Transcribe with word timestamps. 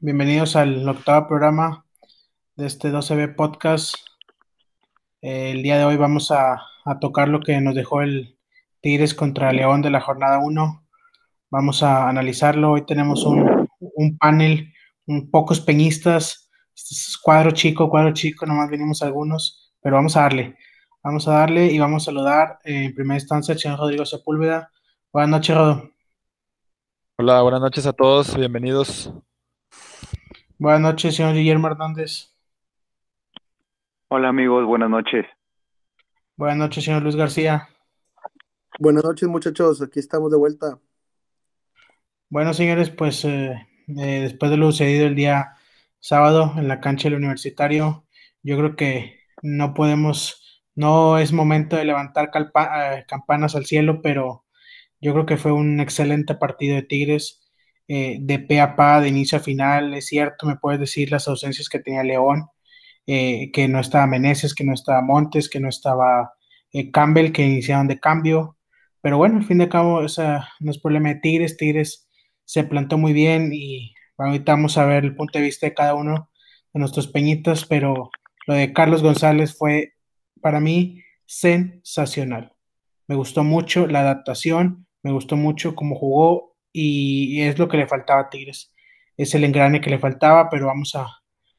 Bienvenidos 0.00 0.56
al 0.56 0.86
octavo 0.86 1.26
programa 1.26 1.86
de 2.54 2.66
este 2.66 2.92
12B 2.92 3.34
Podcast. 3.34 3.94
Eh, 5.22 5.52
el 5.52 5.62
día 5.62 5.78
de 5.78 5.86
hoy 5.86 5.96
vamos 5.96 6.30
a, 6.30 6.60
tocar 7.00 7.30
lo 7.30 7.40
que 7.40 7.58
nos 7.58 7.74
dejó 7.74 8.02
el 8.02 8.36
Tigres 8.82 9.14
contra 9.14 9.50
León 9.52 9.80
de 9.80 9.88
la 9.88 10.02
jornada 10.02 10.38
1. 10.38 10.86
Vamos 11.50 11.82
a 11.82 12.10
analizarlo. 12.10 12.72
Hoy 12.72 12.84
tenemos 12.84 13.24
un, 13.24 14.18
panel, 14.18 14.70
un 15.06 15.30
pocos 15.30 15.60
peñistas, 15.60 16.50
cuadro 17.22 17.52
chico, 17.52 17.88
cuadro 17.88 18.12
chico, 18.12 18.44
nomás 18.44 18.68
venimos 18.68 19.00
algunos, 19.00 19.72
pero 19.80 19.96
vamos 19.96 20.14
a 20.18 20.22
darle. 20.22 20.56
Vamos 21.02 21.26
a 21.26 21.32
darle 21.32 21.72
y 21.72 21.78
vamos 21.78 22.02
a 22.02 22.06
saludar 22.06 22.58
en 22.64 22.94
primera 22.94 23.16
instancia 23.16 23.54
al 23.54 23.60
señor 23.60 23.78
Rodrigo 23.78 24.04
Sepúlveda. 24.04 24.70
Buenas 25.10 25.30
noches, 25.30 25.56
Rodo. 25.56 25.90
Hola, 27.16 27.40
buenas 27.40 27.62
noches 27.62 27.86
a 27.86 27.94
todos, 27.94 28.36
bienvenidos. 28.36 29.10
Buenas 30.60 30.80
noches, 30.80 31.14
señor 31.14 31.34
Guillermo 31.34 31.68
Hernández. 31.68 32.34
Hola 34.08 34.30
amigos, 34.30 34.66
buenas 34.66 34.90
noches. 34.90 35.24
Buenas 36.36 36.56
noches, 36.56 36.82
señor 36.82 37.04
Luis 37.04 37.14
García. 37.14 37.68
Buenas 38.80 39.04
noches, 39.04 39.28
muchachos, 39.28 39.80
aquí 39.80 40.00
estamos 40.00 40.32
de 40.32 40.36
vuelta. 40.36 40.80
Bueno, 42.28 42.52
señores, 42.54 42.90
pues 42.90 43.24
eh, 43.24 43.68
eh, 43.86 44.20
después 44.22 44.50
de 44.50 44.56
lo 44.56 44.72
sucedido 44.72 45.06
el 45.06 45.14
día 45.14 45.54
sábado 46.00 46.52
en 46.56 46.66
la 46.66 46.80
cancha 46.80 47.08
del 47.08 47.18
universitario, 47.18 48.04
yo 48.42 48.58
creo 48.58 48.74
que 48.74 49.20
no 49.42 49.74
podemos, 49.74 50.64
no 50.74 51.18
es 51.18 51.32
momento 51.32 51.76
de 51.76 51.84
levantar 51.84 52.32
eh, 52.34 53.04
campanas 53.06 53.54
al 53.54 53.64
cielo, 53.64 54.02
pero 54.02 54.44
yo 55.00 55.12
creo 55.12 55.24
que 55.24 55.36
fue 55.36 55.52
un 55.52 55.78
excelente 55.78 56.34
partido 56.34 56.74
de 56.74 56.82
Tigres, 56.82 57.47
eh, 57.88 58.18
de 58.20 58.38
pe 58.38 58.60
a 58.60 58.76
pa, 58.76 59.00
de 59.00 59.08
inicio 59.08 59.38
a 59.38 59.40
final. 59.40 59.94
Es 59.94 60.06
cierto, 60.08 60.46
me 60.46 60.56
puedes 60.56 60.80
decir 60.80 61.10
las 61.10 61.26
ausencias 61.28 61.68
que 61.68 61.80
tenía 61.80 62.02
León, 62.04 62.46
eh, 63.06 63.50
que 63.52 63.68
no 63.68 63.80
estaba 63.80 64.06
Meneses, 64.06 64.54
que 64.54 64.64
no 64.64 64.74
estaba 64.74 65.02
Montes, 65.02 65.48
que 65.48 65.60
no 65.60 65.68
estaba 65.68 66.34
eh, 66.72 66.90
Campbell, 66.90 67.32
que 67.32 67.46
iniciaron 67.46 67.88
de 67.88 67.98
cambio. 68.00 68.56
Pero 69.00 69.18
bueno, 69.18 69.38
al 69.38 69.44
fin 69.44 69.58
de 69.58 69.68
cabo, 69.68 70.04
esa 70.04 70.48
no 70.60 70.70
es 70.70 70.78
problema 70.78 71.08
de 71.10 71.16
Tigres. 71.16 71.56
Tigres 71.56 72.08
se 72.44 72.64
plantó 72.64 72.98
muy 72.98 73.12
bien 73.12 73.50
y 73.52 73.94
vamos 74.16 74.78
a 74.78 74.84
ver 74.84 75.04
el 75.04 75.14
punto 75.14 75.38
de 75.38 75.44
vista 75.44 75.66
de 75.66 75.74
cada 75.74 75.94
uno 75.94 76.30
de 76.72 76.80
nuestros 76.80 77.08
peñitos, 77.08 77.66
pero 77.66 78.10
lo 78.46 78.54
de 78.54 78.72
Carlos 78.72 79.02
González 79.02 79.56
fue 79.56 79.94
para 80.40 80.60
mí 80.60 81.02
sensacional. 81.26 82.54
Me 83.06 83.14
gustó 83.14 83.44
mucho 83.44 83.86
la 83.86 84.00
adaptación, 84.00 84.86
me 85.02 85.12
gustó 85.12 85.36
mucho 85.36 85.74
cómo 85.74 85.96
jugó 85.96 86.47
y 86.80 87.42
es 87.42 87.58
lo 87.58 87.68
que 87.68 87.76
le 87.76 87.86
faltaba 87.86 88.22
a 88.22 88.30
Tigres. 88.30 88.72
Es 89.16 89.34
el 89.34 89.44
engrane 89.44 89.80
que 89.80 89.90
le 89.90 89.98
faltaba, 89.98 90.48
pero 90.48 90.66
vamos 90.66 90.94
a, 90.94 91.08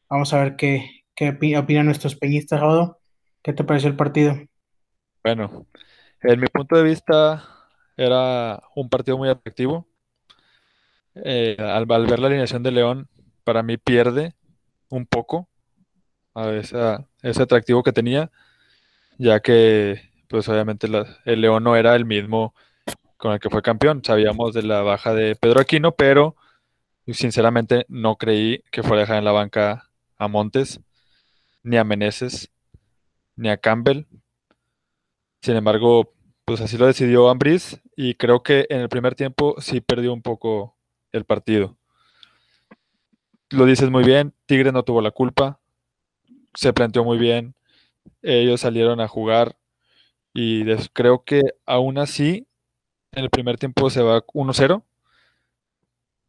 vamos 0.09 0.33
a 0.33 0.39
ver 0.41 0.55
qué, 0.55 1.03
qué 1.13 1.37
opinan 1.57 1.85
nuestros 1.85 2.15
peñistas, 2.15 2.59
Rodo. 2.59 2.99
¿Qué 3.43 3.53
te 3.53 3.63
pareció 3.63 3.89
el 3.89 3.95
partido? 3.95 4.37
Bueno, 5.23 5.65
en 6.21 6.39
mi 6.39 6.47
punto 6.47 6.77
de 6.77 6.83
vista 6.83 7.43
era 7.97 8.63
un 8.75 8.89
partido 8.89 9.17
muy 9.17 9.29
atractivo. 9.29 9.87
Eh, 11.15 11.57
al, 11.59 11.85
ver 11.85 12.19
la 12.19 12.27
alineación 12.27 12.63
de 12.63 12.71
León, 12.71 13.09
para 13.43 13.61
mí 13.61 13.75
pierde 13.77 14.35
un 14.87 15.05
poco 15.05 15.49
a 16.33 16.51
ese 16.51 17.43
atractivo 17.43 17.83
que 17.83 17.91
tenía, 17.91 18.31
ya 19.17 19.41
que 19.41 20.01
pues 20.29 20.47
obviamente 20.47 20.87
el 21.25 21.41
León 21.41 21.63
no 21.63 21.75
era 21.75 21.95
el 21.95 22.05
mismo 22.05 22.53
con 23.19 23.33
el 23.33 23.39
que 23.39 23.49
fue 23.49 23.61
campeón. 23.61 24.01
Sabíamos 24.03 24.53
de 24.53 24.63
la 24.63 24.81
baja 24.81 25.13
de 25.13 25.35
Pedro 25.35 25.59
Aquino, 25.59 25.91
pero 25.91 26.35
sinceramente 27.05 27.85
no 27.89 28.15
creí 28.15 28.63
que 28.71 28.81
fuera 28.81 29.01
a 29.01 29.03
dejar 29.03 29.17
en 29.17 29.25
la 29.25 29.33
banca 29.33 29.89
a 30.17 30.27
Montes, 30.27 30.79
ni 31.61 31.77
a 31.77 31.83
Meneses, 31.83 32.49
ni 33.35 33.49
a 33.49 33.57
Campbell. 33.57 34.05
Sin 35.41 35.55
embargo, 35.55 36.13
pues 36.45 36.61
así 36.61 36.77
lo 36.77 36.87
decidió 36.87 37.29
Ambris 37.29 37.81
y 37.95 38.15
creo 38.15 38.41
que 38.41 38.65
en 38.69 38.79
el 38.79 38.89
primer 38.89 39.15
tiempo 39.15 39.55
sí 39.59 39.81
perdió 39.81 40.13
un 40.13 40.21
poco 40.21 40.77
el 41.11 41.25
partido. 41.25 41.77
Lo 43.49 43.65
dices 43.65 43.89
muy 43.89 44.03
bien, 44.03 44.33
Tigre 44.45 44.71
no 44.71 44.83
tuvo 44.83 45.01
la 45.01 45.11
culpa, 45.11 45.59
se 46.53 46.71
planteó 46.71 47.03
muy 47.03 47.17
bien, 47.17 47.55
ellos 48.21 48.61
salieron 48.61 49.01
a 49.01 49.07
jugar 49.07 49.57
y 50.33 50.63
creo 50.93 51.23
que 51.23 51.41
aún 51.65 51.97
así 51.97 52.47
en 53.11 53.23
el 53.23 53.29
primer 53.29 53.57
tiempo 53.57 53.89
se 53.89 54.01
va 54.01 54.25
1-0, 54.25 54.83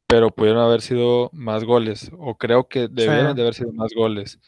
pero 0.07 0.31
pudieron 0.31 0.63
haber 0.63 0.81
sido 0.81 1.31
más 1.33 1.65
goles, 1.65 2.11
o 2.19 2.37
creo 2.37 2.69
que 2.69 2.89
debieron 2.89 3.37
de 3.37 3.43
haber 3.43 3.55
sido 3.55 3.73
más 3.73 3.93
goles. 3.95 4.41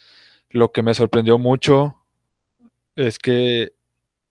Lo 0.50 0.72
que 0.72 0.82
me 0.82 0.94
sorprendió 0.94 1.38
mucho 1.38 1.96
es 2.96 3.18
que 3.18 3.72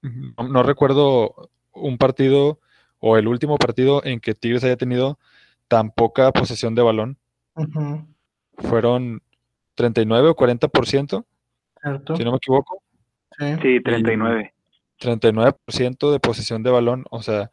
no, 0.01 0.63
recuerdo 0.63 1.49
un 1.73 1.97
partido 1.97 2.59
o 2.99 3.17
el 3.17 3.27
último 3.27 3.57
partido 3.57 4.03
en 4.03 4.19
que 4.19 4.35
Tigres 4.35 4.63
haya 4.63 4.77
tenido 4.77 5.19
tan 5.67 5.91
poca 5.91 6.31
posesión 6.31 6.75
de 6.75 6.81
balón. 6.81 7.17
Fueron 8.57 9.21
39 9.75 10.29
o 10.29 10.35
40%, 10.35 11.25
si 12.17 12.23
no 12.23 12.31
me 12.31 12.37
equivoco. 12.37 12.83
Sí, 13.39 13.81
39. 13.81 14.53
39% 14.99 16.11
de 16.11 16.19
posesión 16.19 16.61
de 16.61 16.69
balón, 16.69 17.05
o 17.09 17.23
sea, 17.23 17.49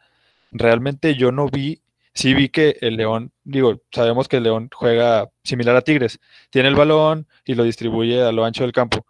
realmente 0.51 1.15
yo 1.15 1.33
no 1.33 1.49
vi, 1.49 1.83
sí 2.15 2.35
vi 2.35 2.49
que 2.49 2.77
el 2.81 2.97
León, 2.97 3.33
digo, 3.45 3.83
sabemos 3.91 4.29
que 4.29 4.39
el 4.39 4.45
León 4.45 4.71
juega 4.73 5.29
similar 5.45 5.77
a 5.77 5.83
Tigres, 5.83 6.21
tiene 6.51 6.69
el 6.69 6.75
balón 6.75 7.27
y 7.45 7.55
lo 7.55 7.65
distribuye 7.65 8.23
a 8.23 8.33
lo 8.33 8.45
ancho 8.45 8.63
del 8.65 8.73
campo, 8.73 9.07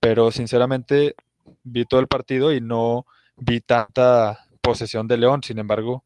pero 0.00 0.30
sinceramente 0.30 1.14
vi 1.62 1.84
todo 1.84 2.00
el 2.00 2.08
partido 2.08 2.52
y 2.52 2.60
no 2.60 3.06
vi 3.36 3.60
tanta 3.60 4.46
posesión 4.60 5.08
de 5.08 5.18
León, 5.18 5.42
sin 5.42 5.58
embargo, 5.58 6.04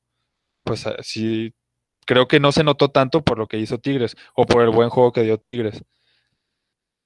pues 0.63 0.87
ah, 0.87 0.97
sí, 1.03 1.55
creo 2.07 2.29
que 2.29 2.41
no 2.41 2.53
se 2.53 2.65
notó 2.65 2.91
tanto 2.91 3.23
por 3.23 3.39
lo 3.39 3.47
que 3.47 3.59
hizo 3.59 3.79
Tigres 3.79 4.17
o 4.35 4.47
por 4.47 4.63
el 4.63 4.71
buen 4.71 4.91
juego 4.91 5.13
que 5.13 5.23
dio 5.23 5.39
Tigres. 5.39 5.85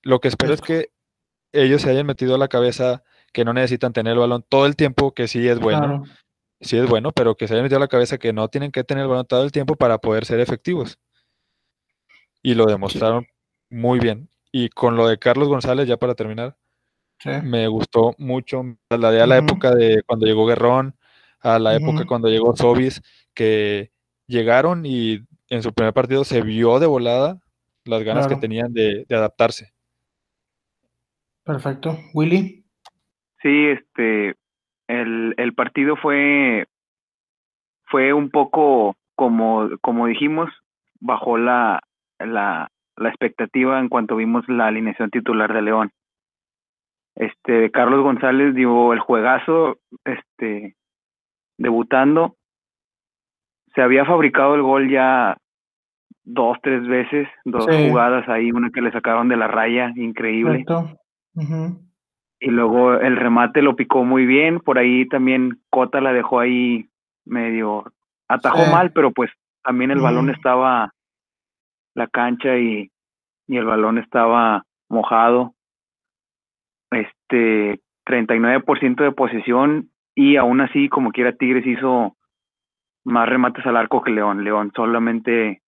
Lo 0.02 0.20
que 0.20 0.28
espero 0.28 0.54
es 0.54 0.60
que 0.60 0.90
ellos 1.52 1.82
se 1.82 1.90
hayan 1.90 2.06
metido 2.06 2.34
a 2.34 2.38
la 2.38 2.48
cabeza 2.48 3.02
que 3.32 3.44
no 3.44 3.52
necesitan 3.52 3.92
tener 3.92 4.14
el 4.14 4.18
balón 4.20 4.44
todo 4.48 4.66
el 4.66 4.76
tiempo, 4.76 5.12
que 5.12 5.28
sí 5.28 5.46
es 5.48 5.58
bueno, 5.58 6.04
sí 6.60 6.76
es 6.76 6.88
bueno, 6.88 7.12
pero 7.12 7.36
que 7.36 7.46
se 7.46 7.54
haya 7.54 7.62
metido 7.62 7.78
a 7.78 7.80
la 7.80 7.88
cabeza 7.88 8.18
que 8.18 8.32
no 8.32 8.48
tienen 8.48 8.72
que 8.72 8.84
tener 8.84 9.02
el 9.02 9.08
balón 9.08 9.26
todo 9.26 9.44
el 9.44 9.52
tiempo 9.52 9.76
para 9.76 9.98
poder 9.98 10.24
ser 10.24 10.40
efectivos. 10.40 10.98
Y 12.42 12.54
lo 12.54 12.66
demostraron 12.66 13.26
muy 13.70 13.98
bien. 13.98 14.28
Y 14.52 14.68
con 14.70 14.96
lo 14.96 15.08
de 15.08 15.18
Carlos 15.18 15.48
González, 15.48 15.86
ya 15.86 15.96
para 15.96 16.14
terminar, 16.14 16.56
me 17.42 17.66
gustó 17.68 18.14
mucho. 18.18 18.62
La 18.88 19.10
de 19.10 19.20
a 19.20 19.26
la 19.26 19.38
época 19.38 19.74
de 19.74 20.02
cuando 20.06 20.26
llegó 20.26 20.46
Guerrón, 20.46 20.96
a 21.40 21.58
la 21.58 21.74
época 21.74 22.06
cuando 22.06 22.28
llegó 22.28 22.56
Sobis, 22.56 23.02
que 23.34 23.90
llegaron 24.26 24.86
y 24.86 25.26
en 25.48 25.62
su 25.62 25.72
primer 25.72 25.92
partido 25.92 26.24
se 26.24 26.42
vio 26.42 26.78
de 26.78 26.86
volada 26.86 27.40
las 27.84 28.02
ganas 28.02 28.26
que 28.26 28.36
tenían 28.36 28.72
de, 28.72 29.04
de 29.08 29.16
adaptarse. 29.16 29.72
Perfecto. 31.44 31.98
Willy. 32.12 32.64
Sí, 33.40 33.66
este, 33.68 34.34
el, 34.88 35.34
el 35.36 35.54
partido 35.54 35.96
fue, 35.96 36.66
fue 37.84 38.12
un 38.12 38.30
poco 38.30 38.96
como, 39.14 39.68
como 39.80 40.06
dijimos, 40.06 40.50
bajó 41.00 41.38
la, 41.38 41.80
la, 42.18 42.70
la 42.96 43.08
expectativa 43.08 43.78
en 43.78 43.88
cuanto 43.88 44.16
vimos 44.16 44.48
la 44.48 44.66
alineación 44.66 45.10
titular 45.10 45.52
de 45.52 45.62
León. 45.62 45.90
Este, 47.14 47.70
Carlos 47.70 48.02
González 48.02 48.54
dio 48.54 48.92
el 48.92 49.00
juegazo, 49.00 49.78
este, 50.04 50.76
debutando. 51.56 52.36
Se 53.74 53.82
había 53.82 54.04
fabricado 54.04 54.54
el 54.54 54.62
gol 54.62 54.88
ya 54.88 55.36
dos, 56.22 56.58
tres 56.62 56.86
veces, 56.86 57.28
dos 57.44 57.66
jugadas 57.66 58.28
ahí, 58.28 58.52
una 58.52 58.70
que 58.70 58.82
le 58.82 58.92
sacaron 58.92 59.28
de 59.28 59.36
la 59.36 59.48
raya, 59.48 59.92
increíble. 59.96 60.64
Y 62.40 62.50
luego 62.50 62.94
el 62.94 63.16
remate 63.16 63.62
lo 63.62 63.74
picó 63.74 64.04
muy 64.04 64.24
bien, 64.24 64.60
por 64.60 64.78
ahí 64.78 65.08
también 65.08 65.60
Cota 65.70 66.00
la 66.00 66.12
dejó 66.12 66.38
ahí 66.38 66.88
medio, 67.24 67.84
atajó 68.28 68.70
mal, 68.70 68.92
pero 68.92 69.10
pues 69.10 69.30
también 69.64 69.90
el 69.90 70.00
balón 70.00 70.30
estaba, 70.30 70.94
la 71.94 72.06
cancha 72.06 72.56
y, 72.56 72.90
y 73.48 73.56
el 73.56 73.64
balón 73.64 73.98
estaba 73.98 74.64
mojado. 74.88 75.54
Este, 76.90 77.80
39% 78.06 79.02
de 79.02 79.12
posesión 79.12 79.90
y 80.14 80.36
aún 80.36 80.60
así, 80.60 80.88
como 80.88 81.10
quiera, 81.10 81.32
Tigres 81.32 81.66
hizo 81.66 82.16
más 83.04 83.28
remates 83.28 83.66
al 83.66 83.76
arco 83.76 84.02
que 84.02 84.12
León. 84.12 84.44
León 84.44 84.72
solamente 84.74 85.60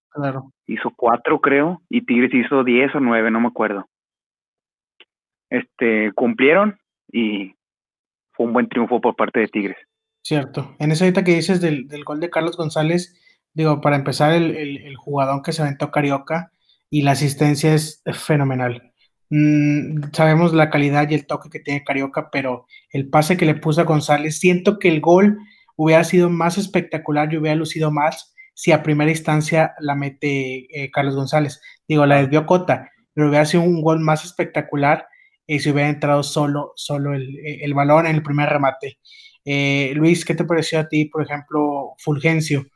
hizo 0.67 0.93
cuatro, 0.97 1.41
creo, 1.41 1.83
y 1.89 2.03
Tigres 2.03 2.33
hizo 2.33 2.65
diez 2.65 2.95
o 2.95 3.01
nueve, 3.01 3.31
no 3.31 3.41
me 3.41 3.49
acuerdo 3.49 3.87
este, 5.51 6.13
cumplieron 6.15 6.79
y 7.13 7.55
fue 8.33 8.47
un 8.47 8.53
buen 8.53 8.69
triunfo 8.69 9.01
por 9.01 9.17
parte 9.17 9.41
de 9.41 9.49
Tigres. 9.49 9.77
Cierto. 10.23 10.75
En 10.79 10.93
esa 10.93 11.05
ahorita 11.05 11.25
que 11.25 11.35
dices 11.35 11.61
del, 11.61 11.87
gol 12.05 12.21
de 12.21 12.31
Carlos 12.31 12.57
González, 12.57 13.21
digo, 13.53 13.81
para 13.81 13.97
empezar, 13.97 14.33
el, 14.33 14.57
el, 14.57 14.97
jugador 14.97 15.43
que 15.43 15.53
se 15.53 15.63
aventó 15.63 15.91
Carioca, 15.91 16.53
y 16.91 17.03
la 17.03 17.13
asistencia 17.13 17.75
es 17.75 18.03
fenomenal. 18.13 18.93
Mm, 19.31 20.11
sabemos 20.13 20.53
la 20.53 20.71
calidad 20.71 21.09
y 21.09 21.15
el 21.15 21.27
toque 21.27 21.51
que 21.51 21.61
tiene 21.61 21.85
Carioca, 21.85 22.31
pero 22.31 22.67
el 22.91 23.09
pase 23.09 23.37
que 23.37 23.47
le 23.47 23.55
puso 23.55 23.81
a 23.81 23.85
González, 23.85 24.39
siento 24.39 24.79
que 24.79 24.89
el 24.89 25.01
gol 25.01 25.39
hubiera 25.77 26.03
sido 26.05 26.29
más 26.29 26.59
espectacular 26.59 27.33
y 27.33 27.39
hubiera 27.39 27.55
lucido 27.55 27.93
más 27.93 28.35
si 28.55 28.73
a 28.73 28.83
primera 28.83 29.11
instancia 29.11 29.75
la 29.79 29.95
mete 29.95 30.67
eh, 30.77 30.91
Carlos 30.91 31.15
González. 31.15 31.63
Digo, 31.89 32.05
la 32.07 32.21
desvió 32.21 32.45
Cota, 32.45 32.91
pero 33.15 33.29
hubiera 33.29 33.47
sido 33.47 33.63
un 33.63 33.81
gol 33.83 34.01
más 34.01 34.25
espectacular 34.25 35.07
eh, 35.51 35.59
si 35.59 35.71
hubiera 35.71 35.89
entrado 35.89 36.23
solo, 36.23 36.73
solo 36.77 37.13
el, 37.13 37.37
el 37.45 37.75
balón 37.75 38.07
en 38.07 38.15
el 38.15 38.23
primer 38.23 38.49
remate. 38.49 39.01
Eh, 39.45 39.93
Luis, 39.97 40.25
¿qué 40.25 40.37
te 40.37 40.45
pareció 40.45 40.79
a 40.79 40.87
ti, 40.87 41.07
por 41.07 41.23
ejemplo, 41.23 41.95
Fulgencio? 41.99 42.67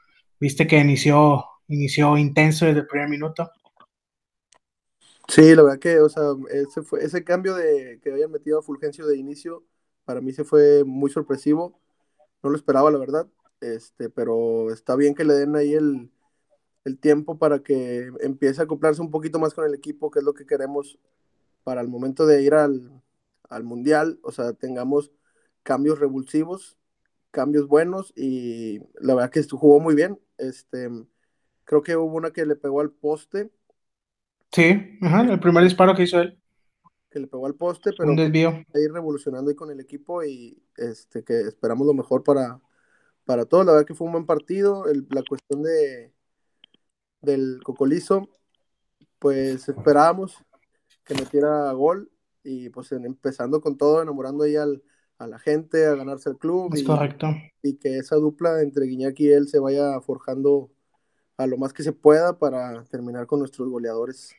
¿Viste 0.41 0.67
que 0.67 0.76
inició, 0.79 1.44
inició 1.69 2.19
intenso 2.19 2.67
desde 2.67 2.81
el 2.81 2.88
primer 2.88 3.09
minuto? 3.09 3.49
Sí, 5.29 5.55
la 5.55 5.62
verdad 5.62 5.79
que, 5.79 6.00
o 6.00 6.09
sea, 6.09 6.25
ese, 6.50 6.82
fue, 6.82 7.05
ese 7.05 7.23
cambio 7.23 7.55
de 7.55 8.00
que 8.03 8.11
habían 8.11 8.32
metido 8.32 8.59
a 8.59 8.62
Fulgencio 8.62 9.06
de 9.06 9.19
inicio, 9.19 9.65
para 10.05 10.21
mí 10.21 10.32
se 10.32 10.43
fue 10.43 10.82
muy 10.82 11.12
sorpresivo. 11.12 11.81
No 12.43 12.50
lo 12.50 12.56
esperaba, 12.56 12.91
la 12.91 12.99
verdad. 12.99 13.29
Este, 13.61 14.11
pero 14.11 14.73
está 14.73 14.97
bien 14.97 15.15
que 15.15 15.25
le 15.25 15.35
den 15.35 15.55
ahí 15.55 15.75
el, 15.75 16.11
el 16.85 16.99
tiempo 16.99 17.38
para 17.38 17.61
que 17.62 18.11
empiece 18.21 18.61
a 18.61 18.65
acoplarse 18.65 19.00
un 19.00 19.12
poquito 19.12 19.38
más 19.38 19.55
con 19.55 19.65
el 19.65 19.75
equipo, 19.75 20.11
que 20.11 20.19
es 20.19 20.25
lo 20.25 20.35
que 20.35 20.44
queremos 20.44 20.99
para 21.64 21.81
el 21.81 21.88
momento 21.88 22.26
de 22.26 22.43
ir 22.43 22.55
al, 22.55 23.02
al 23.49 23.64
mundial. 23.64 24.20
O 24.22 24.32
sea, 24.32 24.52
tengamos 24.52 25.12
cambios 25.62 25.99
revulsivos, 25.99 26.78
cambios 27.31 27.66
buenos 27.66 28.12
y 28.16 28.81
la 29.00 29.14
verdad 29.14 29.31
que 29.31 29.43
jugó 29.43 29.81
muy 29.81 29.94
bien. 29.94 30.20
Este, 30.38 30.88
creo 31.64 31.82
que 31.82 31.96
hubo 31.96 32.14
una 32.14 32.31
que 32.31 32.46
le 32.46 32.56
pegó 32.56 32.81
al 32.81 32.90
poste 32.90 33.50
Sí, 34.55 34.99
ajá, 35.00 35.22
el 35.22 35.40
primer 35.40 35.64
disparo 35.64 35.96
que 35.96 36.05
hizo 36.05 36.20
él. 36.20 36.38
Que 37.11 37.19
le 37.19 37.26
pegó 37.26 37.46
al 37.46 37.56
poste, 37.56 37.90
pero 37.96 38.08
un 38.08 38.14
desvío. 38.14 38.64
ir 38.75 38.93
revolucionando 38.93 39.50
ahí 39.50 39.56
con 39.56 39.70
el 39.72 39.81
equipo 39.81 40.22
y 40.22 40.62
este 40.76 41.25
que 41.25 41.40
esperamos 41.40 41.84
lo 41.88 41.93
mejor 41.93 42.22
para, 42.22 42.61
para 43.25 43.46
todos. 43.46 43.66
La 43.66 43.72
verdad 43.72 43.87
que 43.87 43.94
fue 43.94 44.06
un 44.06 44.12
buen 44.12 44.26
partido. 44.26 44.84
la 45.11 45.25
cuestión 45.28 45.64
de 45.64 46.12
del 47.20 47.61
Cocolizo, 47.64 48.28
pues 49.19 49.69
esperábamos 49.69 50.37
que 51.05 51.15
metiera 51.15 51.71
gol 51.73 52.11
y 52.43 52.69
pues 52.71 52.93
empezando 52.93 53.61
con 53.61 53.77
todo, 53.77 54.03
enamorando 54.03 54.45
ahí 54.45 54.56
al, 54.56 54.83
a 55.19 55.27
la 55.27 55.39
gente, 55.39 55.87
a 55.87 55.95
ganarse 55.95 56.31
el 56.31 56.39
club. 56.39 56.75
Es 56.75 56.83
correcto. 56.83 57.29
Y 57.62 57.77
que 57.77 57.99
esa 57.99 58.17
dupla 58.17 58.62
entre 58.62 58.87
Guiñac 58.87 59.19
y 59.21 59.31
él 59.31 59.49
se 59.49 59.59
vaya 59.59 60.01
forjando 60.01 60.71
a 61.37 61.47
lo 61.47 61.56
más 61.56 61.73
que 61.73 61.83
se 61.83 61.93
pueda 61.93 62.39
para 62.39 62.85
terminar 62.85 63.27
con 63.27 63.41
nuestros 63.41 63.69
goleadores 63.69 64.35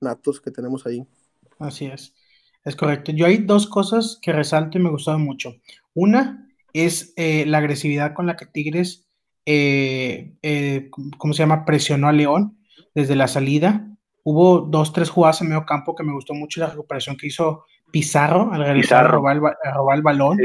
natos 0.00 0.40
que 0.40 0.50
tenemos 0.50 0.86
ahí. 0.86 1.06
Así 1.58 1.86
es, 1.86 2.14
es 2.64 2.76
correcto. 2.76 3.12
Yo 3.12 3.26
hay 3.26 3.38
dos 3.38 3.66
cosas 3.66 4.18
que 4.20 4.32
resalto 4.32 4.78
y 4.78 4.82
me 4.82 4.90
gustaron 4.90 5.22
mucho. 5.22 5.54
Una 5.94 6.48
es 6.72 7.12
eh, 7.16 7.44
la 7.46 7.58
agresividad 7.58 8.14
con 8.14 8.26
la 8.26 8.36
que 8.36 8.46
Tigres, 8.46 9.06
eh, 9.46 10.34
eh, 10.42 10.90
¿cómo 11.18 11.34
se 11.34 11.42
llama? 11.42 11.64
Presionó 11.64 12.08
a 12.08 12.12
León 12.12 12.58
desde 12.94 13.16
la 13.16 13.28
salida. 13.28 13.88
Hubo 14.24 14.60
dos, 14.60 14.92
tres 14.92 15.10
jugadas 15.10 15.40
en 15.40 15.48
medio 15.48 15.66
campo 15.66 15.94
que 15.94 16.04
me 16.04 16.12
gustó 16.12 16.34
mucho 16.34 16.60
la 16.60 16.68
recuperación 16.68 17.16
que 17.16 17.26
hizo 17.26 17.64
Pizarro 17.90 18.52
al 18.52 18.64
regresar 18.64 19.04
a 19.04 19.08
robar, 19.08 19.36
el, 19.36 20.02
balón. 20.02 20.38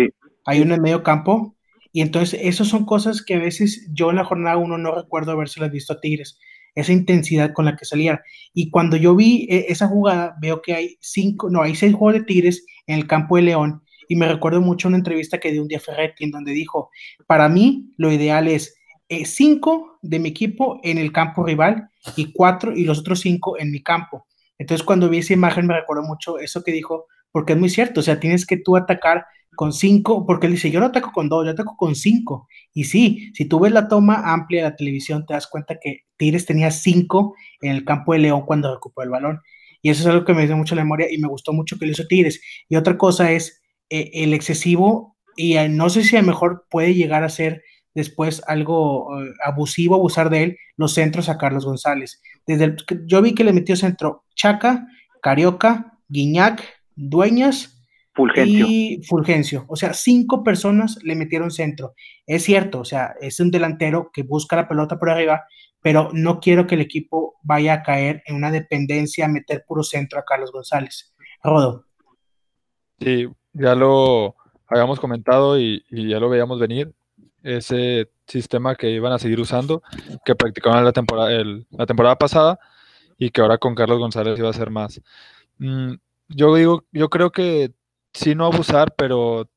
Hay 0.45 0.61
uno 0.61 0.75
en 0.75 0.81
medio 0.81 1.03
campo. 1.03 1.55
Y 1.93 2.01
entonces, 2.01 2.39
esas 2.43 2.67
son 2.67 2.85
cosas 2.85 3.23
que 3.23 3.35
a 3.35 3.39
veces 3.39 3.87
yo 3.93 4.09
en 4.09 4.17
la 4.17 4.25
jornada 4.25 4.57
uno 4.57 4.77
no 4.77 4.93
recuerdo 4.93 5.31
haberse 5.31 5.67
visto 5.69 5.93
a 5.93 5.99
Tigres 5.99 6.37
esa 6.77 6.93
intensidad 6.93 7.53
con 7.53 7.65
la 7.65 7.75
que 7.75 7.85
salían. 7.85 8.19
Y 8.53 8.69
cuando 8.69 8.97
yo 8.97 9.15
vi 9.15 9.47
eh, 9.49 9.65
esa 9.69 9.87
jugada, 9.87 10.35
veo 10.39 10.61
que 10.61 10.75
hay 10.75 10.97
cinco, 11.01 11.49
no, 11.49 11.63
hay 11.63 11.73
seis 11.73 11.95
juegos 11.95 12.19
de 12.19 12.25
Tigres 12.25 12.65
en 12.85 12.99
el 12.99 13.07
campo 13.07 13.35
de 13.35 13.41
León. 13.41 13.81
Y 14.07 14.15
me 14.15 14.27
recuerdo 14.27 14.61
mucho 14.61 14.87
una 14.87 14.97
entrevista 14.97 15.39
que 15.39 15.51
dio 15.51 15.63
un 15.63 15.67
día 15.67 15.79
Ferretti 15.79 16.23
en 16.23 16.31
donde 16.31 16.51
dijo, 16.51 16.91
para 17.25 17.49
mí 17.49 17.91
lo 17.97 18.11
ideal 18.11 18.47
es 18.47 18.75
eh, 19.09 19.25
cinco 19.25 19.97
de 20.03 20.19
mi 20.19 20.29
equipo 20.29 20.79
en 20.83 20.99
el 20.99 21.11
campo 21.11 21.43
rival 21.43 21.89
y 22.15 22.31
cuatro 22.31 22.75
y 22.75 22.83
los 22.83 22.99
otros 22.99 23.19
cinco 23.19 23.59
en 23.59 23.71
mi 23.71 23.81
campo. 23.81 24.25
Entonces 24.57 24.85
cuando 24.85 25.09
vi 25.09 25.19
esa 25.19 25.33
imagen 25.33 25.67
me 25.67 25.75
recuerdo 25.75 26.03
mucho 26.03 26.39
eso 26.39 26.63
que 26.63 26.71
dijo, 26.71 27.05
porque 27.31 27.53
es 27.53 27.59
muy 27.59 27.69
cierto, 27.69 27.99
o 27.99 28.03
sea, 28.03 28.19
tienes 28.19 28.45
que 28.45 28.57
tú 28.57 28.75
atacar 28.75 29.25
con 29.55 29.73
cinco, 29.73 30.25
porque 30.25 30.45
él 30.45 30.53
dice, 30.53 30.69
yo 30.69 30.79
no 30.79 30.85
ataco 30.87 31.11
con 31.11 31.29
dos, 31.29 31.45
yo 31.45 31.51
ataco 31.51 31.75
con 31.77 31.95
cinco. 31.95 32.47
Y 32.73 32.83
sí, 32.85 33.31
si 33.33 33.45
tú 33.45 33.59
ves 33.59 33.71
la 33.71 33.87
toma 33.87 34.21
amplia 34.31 34.63
de 34.63 34.69
la 34.69 34.75
televisión, 34.75 35.25
te 35.25 35.33
das 35.33 35.47
cuenta 35.47 35.77
que 35.81 36.01
Tigres 36.15 36.45
tenía 36.45 36.69
cinco 36.69 37.35
en 37.61 37.71
el 37.71 37.83
campo 37.83 38.13
de 38.13 38.19
León 38.19 38.43
cuando 38.45 38.73
recuperó 38.73 39.05
el 39.05 39.09
balón. 39.09 39.39
Y 39.81 39.89
eso 39.89 40.01
es 40.01 40.07
algo 40.07 40.25
que 40.25 40.33
me 40.33 40.45
dio 40.45 40.55
mucha 40.55 40.75
memoria 40.75 41.07
y 41.11 41.17
me 41.17 41.27
gustó 41.27 41.53
mucho 41.53 41.77
que 41.77 41.85
lo 41.85 41.91
hizo 41.91 42.05
Tigres. 42.07 42.39
Y 42.69 42.75
otra 42.75 42.97
cosa 42.97 43.31
es 43.31 43.61
eh, 43.89 44.11
el 44.13 44.33
excesivo, 44.33 45.17
y 45.35 45.57
eh, 45.57 45.69
no 45.69 45.89
sé 45.89 46.03
si 46.03 46.15
a 46.17 46.21
lo 46.21 46.27
mejor 46.27 46.65
puede 46.69 46.93
llegar 46.93 47.23
a 47.23 47.29
ser 47.29 47.63
después 47.97 48.43
algo 48.45 49.19
eh, 49.19 49.33
abusivo, 49.43 49.95
abusar 49.95 50.29
de 50.29 50.43
él, 50.43 50.57
los 50.75 50.93
centros 50.93 51.29
a 51.29 51.37
Carlos 51.39 51.65
González. 51.65 52.21
Desde 52.45 52.75
yo 53.07 53.23
vi 53.23 53.33
que 53.33 53.43
le 53.43 53.53
metió 53.53 53.75
centro 53.75 54.23
Chaca, 54.35 54.87
Carioca, 55.19 55.97
Guiñac, 56.07 56.63
Dueñas, 56.95 57.73
Fulgencio. 58.13 58.65
Y 58.69 59.01
Fulgencio. 59.03 59.65
O 59.67 59.75
sea, 59.75 59.93
cinco 59.93 60.43
personas 60.43 60.99
le 61.03 61.15
metieron 61.15 61.49
centro. 61.49 61.95
Es 62.27 62.43
cierto, 62.43 62.81
o 62.81 62.85
sea, 62.85 63.15
es 63.19 63.39
un 63.39 63.49
delantero 63.49 64.11
que 64.13 64.21
busca 64.21 64.55
la 64.55 64.67
pelota 64.67 64.99
por 64.99 65.09
arriba, 65.09 65.45
pero 65.81 66.09
no 66.13 66.39
quiero 66.39 66.67
que 66.67 66.75
el 66.75 66.81
equipo 66.81 67.35
vaya 67.41 67.73
a 67.73 67.83
caer 67.83 68.21
en 68.27 68.35
una 68.35 68.51
dependencia 68.51 69.25
a 69.25 69.29
meter 69.29 69.63
puro 69.67 69.81
centro 69.81 70.19
a 70.19 70.23
Carlos 70.23 70.51
González. 70.51 71.15
Rodo. 71.43 71.85
Sí, 72.99 73.27
ya 73.53 73.73
lo 73.73 74.35
habíamos 74.67 74.99
comentado 74.99 75.59
y, 75.59 75.83
ya 75.89 76.19
lo 76.19 76.29
veíamos 76.29 76.59
venir. 76.59 76.93
Ese 77.47 78.09
sistema 78.27 78.75
que 78.75 78.89
iban 78.89 79.13
a 79.13 79.19
seguir 79.19 79.39
usando, 79.39 79.81
que 80.25 80.35
practicaban 80.35 80.83
la 80.83 80.91
temporada, 80.91 81.29
la 81.71 81.85
temporada 81.85 82.17
pasada 82.17 82.59
y 83.17 83.29
que 83.29 83.41
ahora 83.41 83.57
con 83.57 83.73
Carlos 83.73 83.99
González 83.99 84.37
iba 84.37 84.49
a 84.49 84.53
ser 84.53 84.69
más. 84.69 85.01
Mm, 85.57 85.93
yo 86.29 86.55
digo, 86.55 86.83
yo 86.91 87.09
creo 87.09 87.31
que 87.31 87.71
sí 88.13 88.35
no 88.35 88.45
abusar, 88.45 88.93
pero 88.95 89.49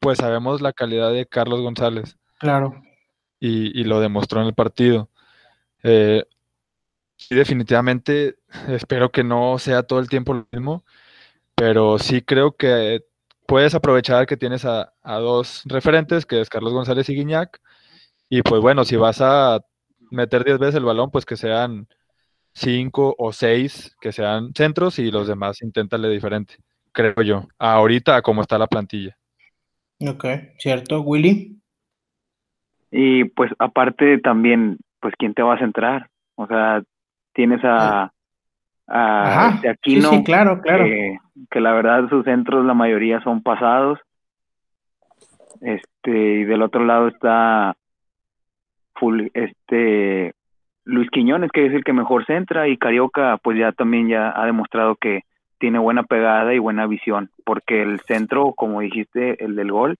pues 0.00 0.18
sabemos 0.18 0.60
la 0.60 0.72
calidad 0.72 1.12
de 1.12 1.26
Carlos 1.26 1.60
González. 1.60 2.18
Claro. 2.38 2.82
Y, 3.38 3.84
lo 3.84 4.00
demostró 4.00 4.40
en 4.40 4.48
el 4.48 4.54
partido. 4.54 5.08
Eh, 5.82 6.24
sí, 7.16 7.34
definitivamente 7.34 8.36
espero 8.68 9.10
que 9.10 9.24
no 9.24 9.58
sea 9.58 9.82
todo 9.84 9.98
el 9.98 10.08
tiempo 10.08 10.34
lo 10.34 10.48
mismo, 10.52 10.84
pero 11.54 11.98
sí 11.98 12.22
creo 12.22 12.56
que 12.56 13.04
puedes 13.52 13.74
aprovechar 13.74 14.26
que 14.26 14.38
tienes 14.38 14.64
a, 14.64 14.94
a 15.02 15.18
dos 15.18 15.62
referentes, 15.66 16.24
que 16.24 16.40
es 16.40 16.48
Carlos 16.48 16.72
González 16.72 17.06
y 17.10 17.14
Guiñac, 17.14 17.60
y 18.30 18.40
pues 18.40 18.62
bueno, 18.62 18.86
si 18.86 18.96
vas 18.96 19.20
a 19.20 19.60
meter 20.10 20.42
10 20.42 20.58
veces 20.58 20.76
el 20.76 20.84
balón, 20.84 21.10
pues 21.10 21.26
que 21.26 21.36
sean 21.36 21.86
cinco 22.54 23.14
o 23.18 23.30
seis 23.32 23.94
que 24.00 24.10
sean 24.10 24.54
centros 24.54 24.98
y 24.98 25.10
los 25.10 25.28
demás 25.28 25.60
inténtale 25.60 26.08
diferente 26.08 26.56
creo 26.92 27.20
yo, 27.22 27.48
ahorita 27.58 28.22
como 28.22 28.40
está 28.40 28.56
la 28.56 28.66
plantilla. 28.66 29.18
Ok, 30.00 30.24
cierto. 30.58 31.02
Willy. 31.02 31.58
Y 32.90 33.24
pues 33.24 33.50
aparte 33.58 34.18
también, 34.18 34.78
pues 34.98 35.12
quién 35.18 35.34
te 35.34 35.42
va 35.42 35.56
a 35.56 35.58
centrar. 35.58 36.08
O 36.36 36.46
sea, 36.46 36.82
tienes 37.34 37.60
a, 37.64 38.12
a 38.88 39.52
este 39.54 39.68
Aquino, 39.68 40.10
sí, 40.10 40.24
claro, 40.24 40.60
claro. 40.60 40.84
Que, 40.84 41.60
la 41.60 41.72
verdad 41.72 42.08
sus 42.08 42.24
centros 42.24 42.64
la 42.64 42.74
mayoría 42.74 43.20
son 43.22 43.42
pasados. 43.42 43.98
Este, 45.60 46.10
y 46.10 46.44
del 46.44 46.62
otro 46.62 46.84
lado 46.84 47.08
está 47.08 47.76
full, 48.94 49.28
este 49.34 50.34
Luis 50.84 51.08
Quiñones, 51.10 51.52
que 51.52 51.66
es 51.66 51.72
el 51.72 51.84
que 51.84 51.92
mejor 51.92 52.26
centra, 52.26 52.68
y 52.68 52.76
Carioca, 52.76 53.38
pues 53.42 53.56
ya 53.58 53.70
también 53.72 54.08
ya 54.08 54.32
ha 54.34 54.44
demostrado 54.46 54.96
que, 54.96 55.22
tiene 55.62 55.78
buena 55.78 56.02
pegada 56.02 56.52
y 56.52 56.58
buena 56.58 56.88
visión, 56.88 57.30
porque 57.44 57.82
el 57.82 58.00
centro, 58.00 58.52
como 58.52 58.80
dijiste, 58.80 59.44
el 59.44 59.54
del 59.54 59.70
gol, 59.70 59.96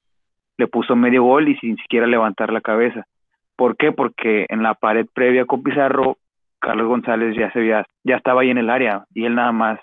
le 0.58 0.66
puso 0.66 0.96
medio 0.96 1.22
gol 1.22 1.48
y 1.48 1.56
sin 1.58 1.76
siquiera 1.76 2.08
levantar 2.08 2.52
la 2.52 2.60
cabeza. 2.60 3.06
¿Por 3.54 3.76
qué? 3.76 3.92
Porque 3.92 4.46
en 4.48 4.64
la 4.64 4.74
pared 4.74 5.06
previa 5.14 5.44
con 5.44 5.62
Pizarro, 5.62 6.16
Carlos 6.62 6.86
González 6.86 7.36
ya 7.36 7.52
se 7.52 7.58
veía, 7.58 7.84
ya 8.04 8.16
estaba 8.16 8.42
ahí 8.42 8.50
en 8.50 8.58
el 8.58 8.70
área 8.70 9.04
y 9.12 9.24
él 9.24 9.34
nada 9.34 9.50
más, 9.50 9.80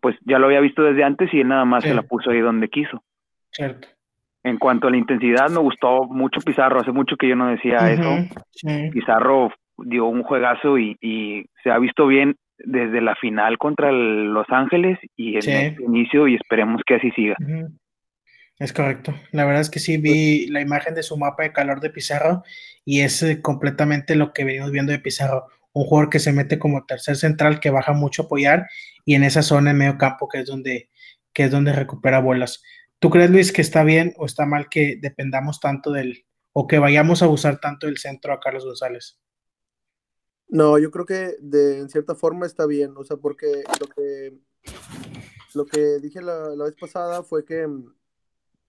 pues 0.00 0.16
ya 0.24 0.38
lo 0.38 0.46
había 0.46 0.60
visto 0.60 0.82
desde 0.82 1.02
antes 1.02 1.28
y 1.34 1.40
él 1.40 1.48
nada 1.48 1.64
más 1.64 1.82
se 1.82 1.92
la 1.92 2.02
puso 2.02 2.30
ahí 2.30 2.40
donde 2.40 2.68
quiso. 2.68 3.02
Cierto. 3.50 3.88
En 4.44 4.58
cuanto 4.58 4.86
a 4.86 4.90
la 4.90 4.96
intensidad, 4.96 5.50
me 5.50 5.58
gustó 5.58 6.04
mucho 6.04 6.40
Pizarro, 6.40 6.80
hace 6.80 6.92
mucho 6.92 7.16
que 7.16 7.28
yo 7.28 7.36
no 7.36 7.48
decía 7.48 7.90
eso. 7.90 8.10
Pizarro 8.92 9.52
dio 9.76 10.06
un 10.06 10.22
juegazo 10.22 10.78
y, 10.78 10.96
y 11.00 11.44
se 11.62 11.70
ha 11.70 11.78
visto 11.78 12.06
bien 12.06 12.36
desde 12.58 13.00
la 13.00 13.16
final 13.16 13.58
contra 13.58 13.90
Los 13.90 14.46
Ángeles 14.50 14.98
y 15.16 15.36
el 15.36 15.48
este 15.48 15.82
inicio 15.82 16.28
y 16.28 16.36
esperemos 16.36 16.82
que 16.86 16.94
así 16.94 17.10
siga. 17.10 17.36
Es 18.60 18.74
correcto. 18.74 19.14
La 19.32 19.46
verdad 19.46 19.62
es 19.62 19.70
que 19.70 19.80
sí 19.80 19.96
vi 19.96 20.46
la 20.48 20.60
imagen 20.60 20.94
de 20.94 21.02
su 21.02 21.16
mapa 21.16 21.44
de 21.44 21.52
calor 21.52 21.80
de 21.80 21.88
Pizarro 21.88 22.44
y 22.84 23.00
es 23.00 23.22
eh, 23.22 23.40
completamente 23.40 24.14
lo 24.16 24.34
que 24.34 24.44
venimos 24.44 24.70
viendo 24.70 24.92
de 24.92 24.98
Pizarro. 24.98 25.46
un 25.72 25.84
jugador 25.84 26.10
que 26.10 26.18
se 26.18 26.32
mete 26.34 26.58
como 26.58 26.84
tercer 26.84 27.16
central, 27.16 27.58
que 27.58 27.70
baja 27.70 27.94
mucho 27.94 28.22
a 28.22 28.24
apoyar, 28.26 28.68
y 29.06 29.14
en 29.14 29.24
esa 29.24 29.42
zona 29.42 29.70
en 29.70 29.78
medio 29.78 29.96
campo, 29.96 30.28
que 30.28 30.40
es 30.40 30.46
donde, 30.46 30.90
que 31.32 31.44
es 31.44 31.50
donde 31.50 31.72
recupera 31.72 32.20
bolas. 32.20 32.62
¿Tú 32.98 33.08
crees, 33.08 33.30
Luis, 33.30 33.50
que 33.50 33.62
está 33.62 33.82
bien 33.82 34.12
o 34.18 34.26
está 34.26 34.44
mal 34.44 34.68
que 34.68 34.98
dependamos 35.00 35.58
tanto 35.58 35.90
del, 35.90 36.26
o 36.52 36.66
que 36.66 36.78
vayamos 36.78 37.22
a 37.22 37.28
usar 37.28 37.60
tanto 37.60 37.88
el 37.88 37.96
centro 37.96 38.34
a 38.34 38.40
Carlos 38.40 38.66
González? 38.66 39.18
No, 40.48 40.78
yo 40.78 40.90
creo 40.90 41.06
que 41.06 41.36
de 41.40 41.78
en 41.78 41.88
cierta 41.88 42.14
forma 42.14 42.44
está 42.44 42.66
bien, 42.66 42.92
o 42.96 43.04
sea, 43.04 43.16
porque 43.16 43.62
lo 43.80 43.86
que, 43.86 44.38
lo 45.54 45.64
que 45.64 45.98
dije 46.00 46.20
la, 46.20 46.50
la 46.56 46.64
vez 46.64 46.74
pasada 46.78 47.22
fue 47.22 47.44
que 47.44 47.66
mm, 47.66 47.94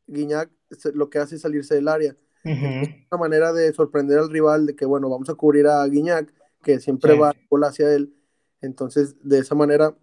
Guiñac 0.07 0.49
lo 0.93 1.09
que 1.09 1.19
hace 1.19 1.35
es 1.35 1.41
salirse 1.41 1.75
del 1.75 1.87
área. 1.87 2.15
una 2.43 3.19
manera 3.19 3.53
de 3.53 3.71
sorprender 3.73 4.19
al 4.19 4.29
rival 4.29 4.65
de 4.65 4.75
que, 4.75 4.85
bueno, 4.85 5.09
vamos 5.09 5.29
a 5.29 5.35
cubrir 5.35 5.67
a 5.67 5.85
Guiñac, 5.85 6.33
que 6.63 6.79
siempre 6.79 7.17
va 7.17 7.29
a 7.29 7.67
hacia 7.67 7.93
él. 7.93 8.15
Entonces, 8.61 9.15
de 9.23 9.39
esa 9.39 9.55
manera, 9.55 9.95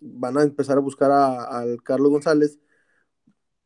van 0.00 0.38
a 0.38 0.42
empezar 0.42 0.78
a 0.78 0.80
buscar 0.80 1.10
al 1.10 1.82
Carlos 1.82 2.10
González. 2.10 2.58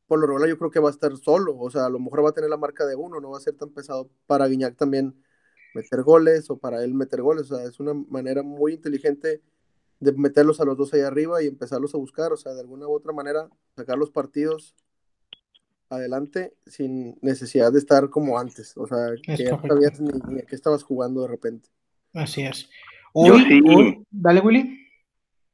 Por 0.07 0.21
lo 0.21 0.27
regular, 0.27 0.49
yo 0.49 0.59
creo 0.59 0.71
que 0.71 0.81
va 0.81 0.89
a 0.89 0.93
estar 0.93 1.17
solo. 1.17 1.59
O 1.59 1.71
sea, 1.71 1.87
a 1.87 1.91
lo 1.91 1.99
mejor 1.99 2.25
va 2.25 2.31
a 2.31 2.33
tener 2.33 2.51
la 2.51 2.57
marca 2.57 2.87
de 2.87 2.95
uno, 2.95 3.21
no 3.21 3.31
va 3.31 3.39
a 3.39 3.41
ser 3.41 3.55
tan 3.57 3.71
pesado 3.71 4.11
para 4.27 4.47
Guiñac 4.47 4.77
también 4.77 5.23
meter 5.75 6.03
goles 6.03 6.49
o 6.51 6.59
para 6.59 6.85
él 6.85 6.95
meter 6.95 7.23
goles. 7.23 7.51
O 7.51 7.57
sea, 7.57 7.67
es 7.67 7.81
una 7.81 7.95
manera 7.95 8.43
muy 8.43 8.75
inteligente 8.75 9.43
de 10.01 10.13
meterlos 10.13 10.61
a 10.61 10.65
los 10.65 10.77
dos 10.77 10.93
ahí 10.95 11.01
arriba 11.01 11.43
y 11.43 11.47
empezarlos 11.47 11.95
a 11.95 11.99
buscar. 11.99 12.33
O 12.33 12.37
sea, 12.37 12.55
de 12.55 12.61
alguna 12.61 12.87
u 12.87 12.93
otra 12.93 13.13
manera, 13.13 13.49
sacar 13.77 13.99
los 13.99 14.11
partidos 14.11 14.75
adelante 15.91 16.53
sin 16.67 17.17
necesidad 17.23 17.73
de 17.73 17.79
estar 17.79 18.11
como 18.11 18.39
antes. 18.39 18.77
O 18.77 18.87
sea, 18.87 19.15
que 19.23 19.45
ya 19.45 19.59
sabías 19.61 20.01
ni, 20.01 20.41
a 20.41 20.43
qué 20.47 20.55
estabas 20.55 20.83
jugando 20.83 21.23
de 21.23 21.29
repente. 21.29 21.69
Así 22.15 22.43
es. 22.43 22.69
Hoy, 23.13 23.45
sí, 23.45 24.05
dale, 24.11 24.41
Willy. 24.41 24.81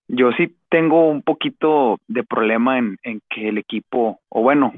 Yo 0.09 0.33
sí 0.33 0.55
tengo 0.69 1.09
un 1.09 1.23
poquito 1.23 1.99
de 2.09 2.25
problema 2.25 2.79
en, 2.79 2.99
que 3.31 3.49
el 3.49 3.59
equipo, 3.59 4.21
o 4.29 4.43
bueno, 4.43 4.75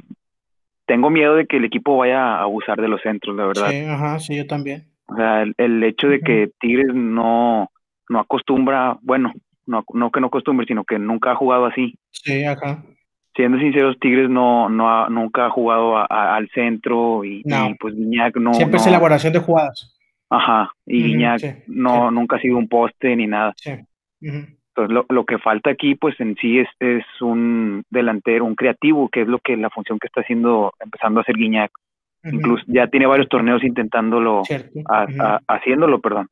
tengo 0.87 1.11
miedo 1.11 1.34
de 1.34 1.46
que 1.46 1.56
el 1.56 1.64
equipo 1.64 1.96
vaya 1.96 2.20
a 2.20 2.42
abusar 2.42 2.80
de 2.80 2.88
los 2.88 3.00
centros, 3.02 3.34
la 3.34 3.46
verdad. 3.46 3.70
Sí, 3.70 3.78
ajá, 3.78 4.18
sí, 4.18 4.37
yo 4.37 4.46
también. 4.46 4.87
O 5.06 5.16
sea, 5.16 5.42
el, 5.42 5.82
hecho 5.82 6.08
de 6.08 6.20
que 6.20 6.50
Tigres 6.61 6.94
no, 6.94 7.70
no 8.08 8.20
acostumbra, 8.20 8.99
bueno, 9.02 9.32
no, 9.66 9.84
no 9.92 10.11
que 10.11 10.20
no 10.20 10.28
acostumbre, 10.28 10.66
sino 10.66 10.84
que 10.84 10.99
nunca 10.99 11.32
ha 11.32 11.37
jugado 11.37 11.66
así. 11.66 11.99
Sí, 12.11 12.44
ajá 12.44 12.84
siendo 13.34 13.58
sinceros, 13.58 13.98
Tigres 14.00 14.30
no, 14.30 14.68
no 14.68 15.08
nunca 15.08 15.46
ha 15.46 15.50
jugado 15.50 15.96
al 16.10 16.48
centro 16.50 17.24
y, 17.24 17.42
pues 17.80 17.94
Guiñac 17.94 18.36
no. 18.36 18.54
Siempre 18.54 18.78
es 18.78 18.86
elaboración 18.86 19.32
de 19.32 19.38
jugadas. 19.40 19.96
Ajá, 20.30 20.70
y 20.86 21.04
Guiñac 21.04 21.64
no, 21.66 22.10
nunca 22.10 22.36
ha 22.36 22.40
sido 22.40 22.56
un 22.56 22.68
poste 22.68 23.14
ni 23.16 23.26
nada. 23.26 23.52
Sí. 23.56 23.72
Entonces, 24.20 25.06
lo, 25.08 25.24
que 25.24 25.38
falta 25.38 25.70
aquí, 25.70 25.94
pues 25.94 26.18
en 26.18 26.34
sí 26.36 26.58
es, 26.58 26.68
es 26.80 27.04
un 27.20 27.84
delantero, 27.90 28.44
un 28.44 28.56
creativo, 28.56 29.08
que 29.08 29.22
es 29.22 29.28
lo 29.28 29.38
que 29.38 29.56
la 29.56 29.70
función 29.70 29.98
que 30.00 30.08
está 30.08 30.22
haciendo, 30.22 30.72
empezando 30.80 31.20
a 31.20 31.22
hacer 31.22 31.36
Guiñac. 31.36 31.70
Incluso 32.24 32.64
ya 32.68 32.86
tiene 32.88 33.06
varios 33.06 33.28
torneos 33.28 33.62
intentándolo, 33.62 34.42
haciéndolo, 35.46 36.00
perdón. 36.00 36.28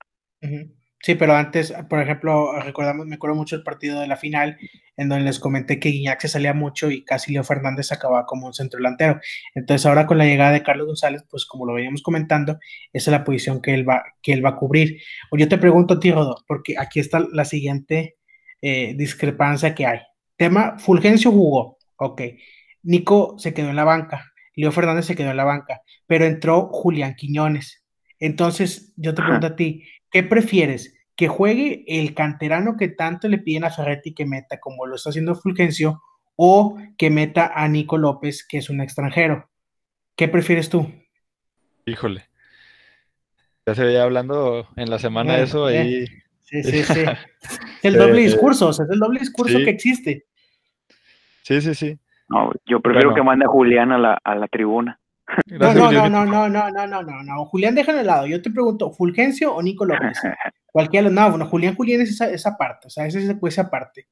Sí, 1.02 1.16
pero 1.16 1.34
antes, 1.34 1.74
por 1.90 2.00
ejemplo, 2.00 2.52
recordamos, 2.60 3.06
me 3.06 3.16
acuerdo 3.16 3.34
mucho 3.34 3.56
el 3.56 3.64
partido 3.64 4.00
de 4.00 4.06
la 4.06 4.16
final, 4.16 4.56
en 4.96 5.08
donde 5.08 5.24
les 5.24 5.40
comenté 5.40 5.80
que 5.80 5.88
Guiñac 5.88 6.20
se 6.20 6.28
salía 6.28 6.54
mucho 6.54 6.90
y 6.92 7.04
casi 7.04 7.32
Leo 7.32 7.42
Fernández 7.42 7.90
acababa 7.90 8.24
como 8.24 8.46
un 8.46 8.54
centro 8.54 8.78
delantero. 8.78 9.20
Entonces, 9.54 9.84
ahora 9.84 10.06
con 10.06 10.16
la 10.18 10.26
llegada 10.26 10.52
de 10.52 10.62
Carlos 10.62 10.86
González, 10.86 11.24
pues 11.28 11.44
como 11.44 11.66
lo 11.66 11.74
veníamos 11.74 12.02
comentando, 12.02 12.58
esa 12.92 13.10
es 13.10 13.18
la 13.18 13.24
posición 13.24 13.60
que 13.60 13.74
él 13.74 13.88
va, 13.88 14.04
que 14.22 14.32
él 14.32 14.44
va 14.44 14.50
a 14.50 14.56
cubrir. 14.56 15.00
O 15.32 15.36
yo 15.36 15.48
te 15.48 15.58
pregunto 15.58 15.94
a 15.94 16.00
ti, 16.00 16.12
Rodo, 16.12 16.36
porque 16.46 16.76
aquí 16.78 17.00
está 17.00 17.18
la 17.32 17.44
siguiente 17.44 18.16
eh, 18.60 18.94
discrepancia 18.96 19.74
que 19.74 19.86
hay. 19.86 20.00
Tema, 20.36 20.78
Fulgencio 20.78 21.32
jugó, 21.32 21.78
ok. 21.96 22.22
Nico 22.84 23.36
se 23.38 23.52
quedó 23.54 23.70
en 23.70 23.76
la 23.76 23.84
banca, 23.84 24.32
Leo 24.54 24.70
Fernández 24.70 25.06
se 25.06 25.16
quedó 25.16 25.30
en 25.30 25.36
la 25.36 25.44
banca, 25.44 25.82
pero 26.06 26.26
entró 26.26 26.68
Julián 26.72 27.14
Quiñones. 27.16 27.82
Entonces, 28.20 28.92
yo 28.96 29.14
te 29.14 29.22
pregunto 29.22 29.48
a 29.48 29.56
ti, 29.56 29.84
¿Qué 30.12 30.22
prefieres? 30.22 30.94
¿Que 31.16 31.26
juegue 31.26 31.84
el 31.86 32.14
canterano 32.14 32.76
que 32.76 32.88
tanto 32.88 33.28
le 33.28 33.38
piden 33.38 33.64
a 33.64 33.70
Ferretti 33.70 34.14
que 34.14 34.26
meta, 34.26 34.60
como 34.60 34.86
lo 34.86 34.96
está 34.96 35.10
haciendo 35.10 35.34
Fulgencio, 35.34 36.02
o 36.36 36.78
que 36.96 37.10
meta 37.10 37.50
a 37.54 37.66
Nico 37.68 37.98
López, 37.98 38.46
que 38.46 38.58
es 38.58 38.70
un 38.70 38.80
extranjero? 38.80 39.50
¿Qué 40.14 40.28
prefieres 40.28 40.68
tú? 40.68 40.92
Híjole. 41.86 42.26
Ya 43.66 43.74
se 43.74 43.84
veía 43.84 44.02
hablando 44.02 44.68
en 44.76 44.90
la 44.90 44.98
semana 44.98 45.38
eso 45.38 45.66
ahí. 45.66 46.06
Sí, 46.42 46.62
sí, 46.62 46.82
sí. 46.82 47.04
el 47.82 47.94
doble 47.94 48.20
eh, 48.20 48.24
discurso, 48.24 48.68
o 48.68 48.72
sea, 48.72 48.84
es 48.84 48.90
el 48.90 48.98
doble 48.98 49.20
discurso 49.20 49.58
que 49.58 49.70
existe. 49.70 50.26
Sí, 51.42 51.60
sí, 51.60 51.74
sí. 51.74 51.98
No, 52.28 52.50
yo 52.66 52.80
prefiero 52.80 53.14
que 53.14 53.22
mande 53.22 53.46
a 53.46 53.48
Julián 53.48 53.92
a 53.92 53.98
la, 53.98 54.18
a 54.22 54.34
la 54.34 54.48
tribuna. 54.48 55.00
No, 55.46 55.74
no, 55.74 55.92
no, 55.92 56.08
no, 56.08 56.26
no, 56.26 56.48
no, 56.48 56.70
no, 56.70 56.86
no, 56.86 57.02
no, 57.02 57.22
no. 57.22 57.44
Julián, 57.46 57.74
déjalo 57.74 58.00
al 58.00 58.06
lado. 58.06 58.26
Yo 58.26 58.40
te 58.42 58.50
pregunto, 58.50 58.92
¿Fulgencio 58.92 59.54
o 59.54 59.62
Nico 59.62 59.84
López? 59.84 60.18
Cualquiera, 60.66 61.10
no, 61.10 61.30
bueno, 61.30 61.46
Julián, 61.46 61.74
Julián 61.74 62.00
es 62.00 62.10
esa, 62.10 62.30
esa 62.30 62.56
parte, 62.56 62.86
o 62.86 62.90
sea, 62.90 63.06
esa 63.06 63.18
es 63.18 63.28
esa 63.28 63.70
parte. 63.70 64.08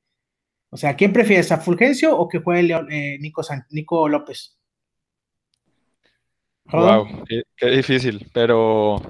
O 0.68 0.76
sea, 0.76 0.94
¿quién 0.94 1.12
prefieres, 1.12 1.50
a 1.50 1.58
Fulgencio 1.58 2.16
o 2.16 2.28
que 2.28 2.38
juegue 2.38 2.74
eh, 2.90 3.18
Nico, 3.18 3.42
Nico 3.70 4.08
López? 4.08 4.56
Wow, 6.66 7.24
qué, 7.56 7.66
difícil, 7.66 8.30
pero 8.32 9.02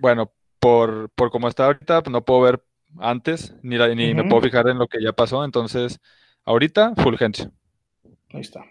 bueno, 0.00 0.32
por, 0.58 1.10
por 1.10 1.30
como 1.30 1.48
está 1.48 1.66
ahorita, 1.66 2.02
pues 2.02 2.12
no 2.12 2.24
puedo 2.24 2.40
ver 2.40 2.64
antes, 2.98 3.54
ni, 3.62 3.76
ni 3.94 4.14
me 4.14 4.24
puedo 4.24 4.40
fijar 4.40 4.68
en 4.68 4.78
lo 4.78 4.86
que 4.86 5.02
ya 5.02 5.12
pasó, 5.12 5.44
entonces, 5.44 6.00
ahorita, 6.46 6.94
Fulgencio. 6.94 7.52
Ahí 8.30 8.40
está. 8.40 8.64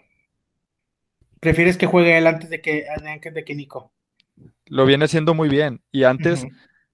¿Prefieres 1.40 1.76
que 1.76 1.86
juegue 1.86 2.18
él 2.18 2.26
antes 2.26 2.50
de 2.50 2.60
que, 2.60 2.86
antes 2.88 3.34
de 3.34 3.44
que 3.44 3.54
Nico? 3.54 3.92
Lo 4.66 4.86
viene 4.86 5.04
haciendo 5.04 5.34
muy 5.34 5.48
bien. 5.48 5.82
Y 5.92 6.04
antes, 6.04 6.46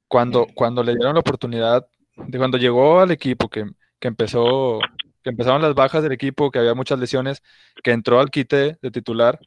cuando, 0.09 0.47
cuando 0.55 0.83
le 0.83 0.95
dieron 0.95 1.15
la 1.15 1.21
oportunidad, 1.21 1.87
de 2.17 2.39
cuando 2.39 2.59
llegó 2.59 3.01
al 3.01 3.11
equipo, 3.11 3.49
que, 3.49 3.65
empezó, 4.01 4.81
que 5.23 5.31
empezaron 5.31 5.63
las 5.63 5.75
bajas 5.75 6.03
del 6.03 6.13
equipo, 6.13 6.51
que 6.51 6.59
había 6.59 6.75
muchas 6.75 6.99
lesiones, 6.99 7.43
que 7.83 7.93
entró 7.93 8.21
al 8.21 8.31
quite 8.31 8.77
de 8.81 8.91
titular, 8.91 9.39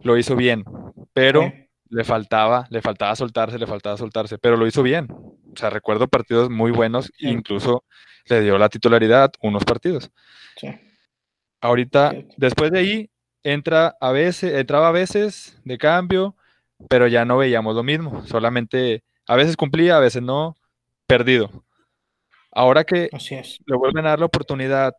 lo 0.00 0.16
hizo 0.16 0.36
bien. 0.36 0.64
Pero 1.12 1.52
le 1.88 2.04
faltaba, 2.04 2.66
le 2.70 2.82
faltaba 2.82 3.14
soltarse, 3.16 3.58
le 3.58 3.66
faltaba 3.66 3.96
soltarse, 3.96 4.38
pero 4.38 4.56
lo 4.56 4.66
hizo 4.66 4.82
bien. 4.82 5.08
O 5.10 5.56
sea, 5.56 5.70
recuerdo 5.70 6.08
partidos 6.08 6.50
muy 6.50 6.70
buenos, 6.70 7.10
incluso 7.18 7.84
le 8.26 8.40
dio 8.40 8.58
la 8.58 8.68
titularidad 8.68 9.32
unos 9.42 9.64
partidos. 9.64 10.10
Sí. 10.56 10.68
Ahorita, 11.60 12.12
después 12.36 12.70
de 12.70 12.78
ahí, 12.78 13.10
entra 13.46 13.96
a 14.00 14.10
veces, 14.10 14.54
entraba 14.54 14.88
a 14.88 14.92
veces 14.92 15.60
de 15.64 15.78
cambio, 15.78 16.34
pero 16.88 17.06
ya 17.06 17.24
no 17.24 17.38
veíamos 17.38 17.76
lo 17.76 17.84
mismo. 17.84 18.22
Solamente 18.24 19.04
a 19.28 19.36
veces 19.36 19.56
cumplía, 19.56 19.96
a 19.96 20.00
veces 20.00 20.20
no, 20.22 20.56
perdido. 21.06 21.50
Ahora 22.50 22.82
que 22.84 23.08
le 23.12 23.76
vuelven 23.76 24.06
a 24.06 24.10
dar 24.10 24.18
la 24.18 24.26
oportunidad, 24.26 24.96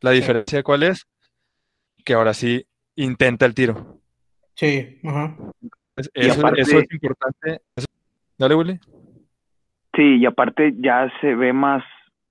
la 0.00 0.12
diferencia 0.12 0.62
cuál 0.62 0.84
es, 0.84 1.06
que 2.04 2.14
ahora 2.14 2.32
sí 2.32 2.66
intenta 2.96 3.44
el 3.44 3.54
tiro. 3.54 3.98
Sí, 4.54 4.98
ajá. 5.04 5.36
Eso, 6.14 6.48
es 6.56 6.92
importante. 6.92 7.60
Dale, 8.38 8.54
Willy. 8.54 8.80
Sí, 9.94 10.16
y 10.16 10.24
aparte 10.24 10.72
ya 10.78 11.12
se 11.20 11.34
ve 11.34 11.52
más, 11.52 11.84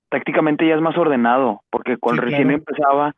tácticamente 0.08 0.66
ya 0.66 0.74
es 0.74 0.80
más 0.80 0.96
ordenado, 0.98 1.62
porque 1.70 1.96
cuando 1.96 2.22
recién 2.22 2.50
empezaba, 2.50 3.14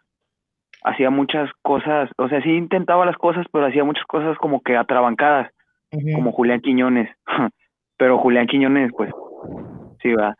hacía 0.84 1.10
muchas 1.10 1.50
cosas, 1.62 2.10
o 2.18 2.28
sea, 2.28 2.42
sí 2.42 2.50
intentaba 2.50 3.06
las 3.06 3.16
cosas, 3.16 3.46
pero 3.52 3.66
hacía 3.66 3.84
muchas 3.84 4.04
cosas 4.06 4.36
como 4.38 4.60
que 4.62 4.76
atrabancadas, 4.76 5.50
como 6.14 6.32
Julián 6.32 6.60
Quiñones. 6.60 7.08
pero 7.96 8.18
Julián 8.18 8.46
Quiñones, 8.46 8.90
pues, 8.96 9.10
sí, 10.02 10.12
va. 10.12 10.36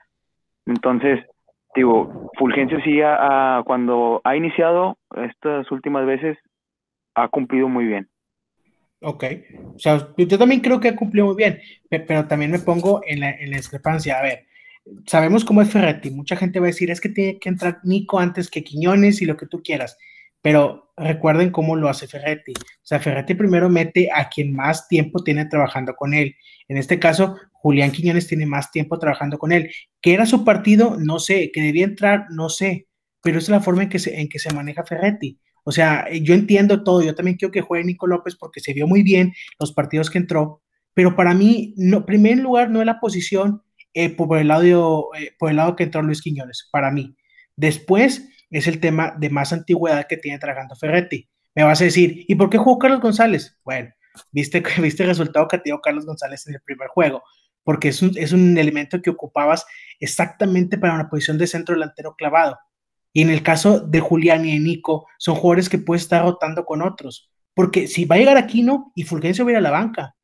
Entonces, 0.66 1.20
digo, 1.74 2.30
Fulgencio 2.38 2.80
sí, 2.82 3.00
cuando 3.64 4.20
ha 4.24 4.36
iniciado 4.36 4.98
estas 5.16 5.70
últimas 5.70 6.06
veces, 6.06 6.38
ha 7.14 7.28
cumplido 7.28 7.68
muy 7.68 7.86
bien. 7.86 8.08
Ok, 9.04 9.24
o 9.74 9.78
sea, 9.78 10.08
yo 10.16 10.38
también 10.38 10.60
creo 10.60 10.78
que 10.78 10.88
ha 10.88 10.96
cumplido 10.96 11.26
muy 11.26 11.34
bien, 11.34 11.60
pero 11.88 12.26
también 12.28 12.52
me 12.52 12.60
pongo 12.60 13.00
en 13.04 13.18
la, 13.20 13.30
en 13.30 13.50
la 13.50 13.56
discrepancia. 13.56 14.18
A 14.18 14.22
ver, 14.22 14.46
sabemos 15.06 15.44
cómo 15.44 15.60
es 15.60 15.72
Ferretti, 15.72 16.10
mucha 16.12 16.36
gente 16.36 16.60
va 16.60 16.66
a 16.66 16.68
decir, 16.68 16.88
es 16.90 17.00
que 17.00 17.08
tiene 17.08 17.38
que 17.40 17.48
entrar 17.48 17.80
Nico 17.82 18.20
antes 18.20 18.48
que 18.48 18.62
Quiñones 18.62 19.20
y 19.20 19.26
lo 19.26 19.36
que 19.36 19.46
tú 19.46 19.60
quieras. 19.60 19.98
Pero 20.42 20.92
recuerden 20.96 21.50
cómo 21.50 21.76
lo 21.76 21.88
hace 21.88 22.06
Ferretti. 22.06 22.52
O 22.52 22.84
sea, 22.84 23.00
Ferretti 23.00 23.34
primero 23.34 23.68
mete 23.68 24.08
a 24.12 24.28
quien 24.28 24.52
más 24.52 24.88
tiempo 24.88 25.22
tiene 25.22 25.46
trabajando 25.46 25.94
con 25.94 26.14
él. 26.14 26.34
En 26.68 26.76
este 26.76 26.98
caso, 26.98 27.36
Julián 27.52 27.92
Quiñones 27.92 28.26
tiene 28.26 28.44
más 28.44 28.70
tiempo 28.70 28.98
trabajando 28.98 29.38
con 29.38 29.52
él. 29.52 29.70
¿Qué 30.00 30.14
era 30.14 30.26
su 30.26 30.44
partido? 30.44 30.96
No 30.98 31.18
sé. 31.18 31.50
¿Que 31.52 31.62
debía 31.62 31.84
entrar? 31.84 32.26
No 32.30 32.48
sé. 32.48 32.88
Pero 33.22 33.38
es 33.38 33.48
la 33.48 33.60
forma 33.60 33.84
en 33.84 33.88
que 33.88 33.98
se, 33.98 34.20
en 34.20 34.28
que 34.28 34.38
se 34.38 34.52
maneja 34.52 34.84
Ferretti. 34.84 35.38
O 35.64 35.70
sea, 35.70 36.06
yo 36.12 36.34
entiendo 36.34 36.82
todo. 36.82 37.02
Yo 37.02 37.14
también 37.14 37.36
quiero 37.36 37.52
que 37.52 37.60
juegue 37.60 37.84
Nico 37.84 38.06
López 38.06 38.36
porque 38.36 38.60
se 38.60 38.72
vio 38.72 38.86
muy 38.86 39.02
bien 39.02 39.32
los 39.60 39.72
partidos 39.72 40.10
que 40.10 40.18
entró. 40.18 40.60
Pero 40.94 41.16
para 41.16 41.34
mí, 41.34 41.72
no, 41.76 42.04
primer 42.04 42.38
lugar, 42.38 42.70
no 42.70 42.80
es 42.80 42.86
la 42.86 43.00
posición 43.00 43.62
eh, 43.94 44.10
por, 44.10 44.36
el 44.38 44.48
lado, 44.48 45.10
eh, 45.18 45.32
por 45.38 45.50
el 45.50 45.56
lado 45.56 45.76
que 45.76 45.84
entró 45.84 46.02
Luis 46.02 46.20
Quiñones, 46.20 46.68
para 46.70 46.90
mí. 46.90 47.14
Después 47.56 48.28
es 48.52 48.66
el 48.66 48.80
tema 48.80 49.14
de 49.18 49.30
más 49.30 49.52
antigüedad 49.52 50.06
que 50.06 50.16
tiene 50.16 50.38
Trajando 50.38 50.76
Ferretti. 50.76 51.28
Me 51.54 51.64
vas 51.64 51.80
a 51.80 51.84
decir, 51.84 52.24
¿y 52.28 52.34
por 52.34 52.50
qué 52.50 52.58
jugó 52.58 52.78
Carlos 52.78 53.00
González? 53.00 53.58
Bueno, 53.64 53.90
viste, 54.30 54.62
viste 54.80 55.02
el 55.02 55.08
resultado 55.08 55.48
que 55.48 55.60
dio 55.64 55.80
Carlos 55.80 56.06
González 56.06 56.46
en 56.46 56.54
el 56.54 56.60
primer 56.60 56.88
juego, 56.88 57.22
porque 57.64 57.88
es 57.88 58.02
un, 58.02 58.12
es 58.16 58.32
un 58.32 58.56
elemento 58.56 59.00
que 59.00 59.10
ocupabas 59.10 59.66
exactamente 60.00 60.78
para 60.78 60.94
una 60.94 61.08
posición 61.08 61.38
de 61.38 61.46
centro 61.46 61.74
delantero 61.74 62.14
clavado. 62.14 62.58
Y 63.12 63.22
en 63.22 63.30
el 63.30 63.42
caso 63.42 63.80
de 63.80 64.00
Julián 64.00 64.46
y 64.46 64.54
de 64.54 64.60
Nico, 64.60 65.06
son 65.18 65.34
jugadores 65.34 65.68
que 65.68 65.78
puede 65.78 66.00
estar 66.00 66.22
rotando 66.22 66.64
con 66.64 66.82
otros. 66.82 67.30
Porque 67.54 67.86
si 67.86 68.06
va 68.06 68.16
a 68.16 68.18
llegar 68.18 68.38
Aquino 68.38 68.92
y 68.94 69.04
Fulgencio 69.04 69.44
va 69.44 69.50
a 69.50 69.52
ir 69.52 69.58
a 69.58 69.62
la 69.62 69.70
banca. 69.70 70.16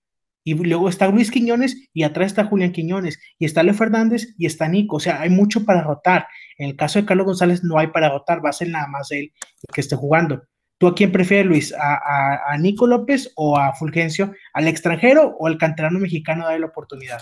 Y 0.49 0.55
luego 0.55 0.88
está 0.88 1.09
Luis 1.09 1.31
Quiñones 1.31 1.90
y 1.93 2.05
atrás 2.05 2.28
está 2.28 2.45
Julián 2.45 2.73
Quiñones. 2.73 3.19
Y 3.38 3.45
está 3.45 3.62
Leo 3.62 3.75
Fernández 3.75 4.35
y 4.38 4.47
está 4.47 4.67
Nico. 4.67 4.97
O 4.97 5.00
sea, 5.00 5.21
hay 5.21 5.28
mucho 5.28 5.67
para 5.67 5.83
rotar. 5.83 6.26
En 6.57 6.71
el 6.71 6.75
caso 6.75 6.99
de 6.99 7.05
Carlos 7.05 7.26
González 7.26 7.62
no 7.64 7.78
hay 7.78 7.88
para 7.88 8.09
rotar. 8.09 8.43
Va 8.43 8.49
a 8.49 8.55
ser 8.55 8.71
nada 8.71 8.87
más 8.87 9.11
él 9.11 9.31
que 9.71 9.83
esté 9.83 9.95
jugando. 9.95 10.43
¿Tú 10.78 10.87
a 10.87 10.95
quién 10.95 11.12
prefieres, 11.12 11.45
Luis? 11.45 11.75
¿A, 11.78 12.57
Nico 12.59 12.87
López 12.87 13.31
o 13.37 13.59
a 13.59 13.75
Fulgencio? 13.75 14.33
¿Al 14.55 14.69
extranjero 14.69 15.37
o 15.38 15.49
al 15.49 15.59
canterano 15.59 15.99
mexicano 15.99 16.45
darle 16.45 16.61
la 16.61 16.67
oportunidad? 16.69 17.21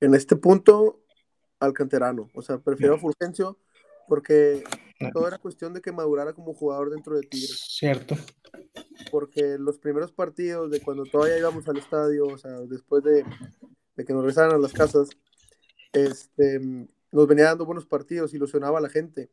En 0.00 0.16
este 0.16 0.34
punto, 0.34 1.04
al 1.60 1.72
canterano. 1.72 2.30
O 2.34 2.42
sea, 2.42 2.58
prefiero 2.58 2.96
a 2.96 2.98
Fulgencio 2.98 3.60
porque 4.08 4.64
todo 5.12 5.26
era 5.26 5.38
cuestión 5.38 5.72
de 5.72 5.80
que 5.80 5.92
madurara 5.92 6.32
como 6.34 6.52
jugador 6.52 6.90
dentro 6.90 7.16
de 7.16 7.22
Tigres. 7.22 7.64
Cierto. 7.68 8.16
Porque 9.10 9.56
los 9.58 9.78
primeros 9.78 10.12
partidos 10.12 10.70
de 10.70 10.80
cuando 10.80 11.04
todavía 11.04 11.38
íbamos 11.38 11.66
al 11.68 11.78
estadio, 11.78 12.26
o 12.26 12.36
sea, 12.36 12.52
después 12.60 13.02
de, 13.02 13.24
que 13.96 14.12
nos 14.12 14.22
regresaran 14.22 14.54
a 14.54 14.58
las 14.58 14.72
casas, 14.72 15.08
este, 15.92 16.60
nos 17.12 17.26
venía 17.26 17.46
dando 17.46 17.66
buenos 17.66 17.86
partidos, 17.86 18.34
ilusionaba 18.34 18.78
a 18.78 18.82
la 18.82 18.90
gente. 18.90 19.30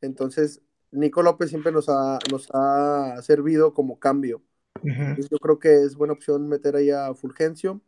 Entonces, 0.00 0.62
Nico 0.90 1.22
López 1.22 1.50
siempre 1.50 1.70
nos 1.70 1.88
ha, 1.88 2.18
nos 2.30 2.48
ha 2.52 3.20
servido 3.22 3.74
como 3.74 3.98
cambio. 3.98 4.42
yo 4.82 5.38
creo 5.38 5.58
que 5.58 5.82
es 5.82 5.96
buena 5.96 6.12
opción 6.12 6.48
meter 6.48 6.76
ahí 6.76 6.90
a 6.90 7.14
Fulgencio 7.14 7.80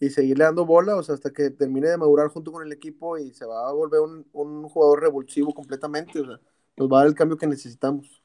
y 0.00 0.10
seguirle 0.10 0.44
dando 0.44 0.64
bola, 0.64 0.96
o 0.96 1.02
sea, 1.02 1.14
hasta 1.14 1.32
que 1.32 1.50
termine 1.50 1.88
de 1.88 1.96
madurar 1.96 2.28
junto 2.28 2.52
con 2.52 2.64
el 2.64 2.72
equipo 2.72 3.18
y 3.18 3.32
se 3.32 3.46
va 3.46 3.68
a 3.68 3.72
volver 3.72 4.00
un, 4.00 4.26
un 4.32 4.68
jugador 4.68 5.02
revulsivo 5.02 5.52
completamente, 5.52 6.20
o 6.20 6.26
sea, 6.26 6.38
nos 6.76 6.88
va 6.90 6.98
a 6.98 7.00
dar 7.00 7.08
el 7.08 7.14
cambio 7.14 7.36
que 7.36 7.46
necesitamos. 7.46 8.22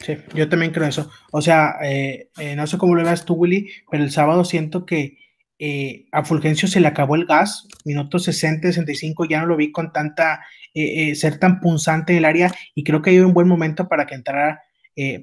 Sí, 0.00 0.16
yo 0.34 0.48
también 0.48 0.72
creo 0.72 0.88
eso. 0.88 1.10
O 1.30 1.42
sea, 1.42 1.74
eh, 1.82 2.30
eh, 2.38 2.56
no 2.56 2.66
sé 2.66 2.78
cómo 2.78 2.94
lo 2.94 3.04
veas 3.04 3.26
tú, 3.26 3.34
Willy, 3.34 3.70
pero 3.90 4.02
el 4.02 4.10
sábado 4.10 4.44
siento 4.44 4.86
que 4.86 5.18
eh, 5.58 6.06
a 6.10 6.24
Fulgencio 6.24 6.68
se 6.68 6.80
le 6.80 6.88
acabó 6.88 7.16
el 7.16 7.26
gas, 7.26 7.68
minutos 7.84 8.24
60, 8.24 8.68
65, 8.68 9.26
ya 9.26 9.40
no 9.40 9.46
lo 9.46 9.56
vi 9.56 9.70
con 9.70 9.92
tanta, 9.92 10.40
ser 10.72 11.38
tan 11.38 11.60
punzante 11.60 12.12
en 12.12 12.18
el 12.18 12.24
área 12.24 12.50
y 12.74 12.84
creo 12.84 13.02
que 13.02 13.10
hay 13.10 13.18
un 13.18 13.34
buen 13.34 13.46
momento 13.46 13.88
para 13.88 14.06
que 14.06 14.14
entrara, 14.14 14.62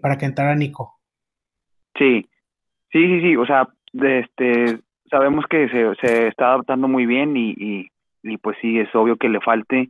para 0.02 0.18
que 0.18 0.26
entrara 0.26 0.56
Nico. 0.56 1.00
Sí, 1.98 2.30
sí, 2.92 3.00
sí, 3.00 3.22
sí, 3.22 3.36
o 3.36 3.46
sea, 3.48 3.68
de 3.94 4.20
este, 4.20 4.80
sabemos 5.10 5.46
que 5.50 5.70
se, 5.70 5.96
se 5.96 6.28
está 6.28 6.48
adaptando 6.50 6.88
muy 6.88 7.06
bien 7.06 7.36
y, 7.38 7.90
y, 8.24 8.38
pues 8.38 8.58
sí, 8.62 8.80
es 8.80 8.94
obvio 8.94 9.18
que 9.18 9.30
le 9.30 9.40
falte, 9.40 9.90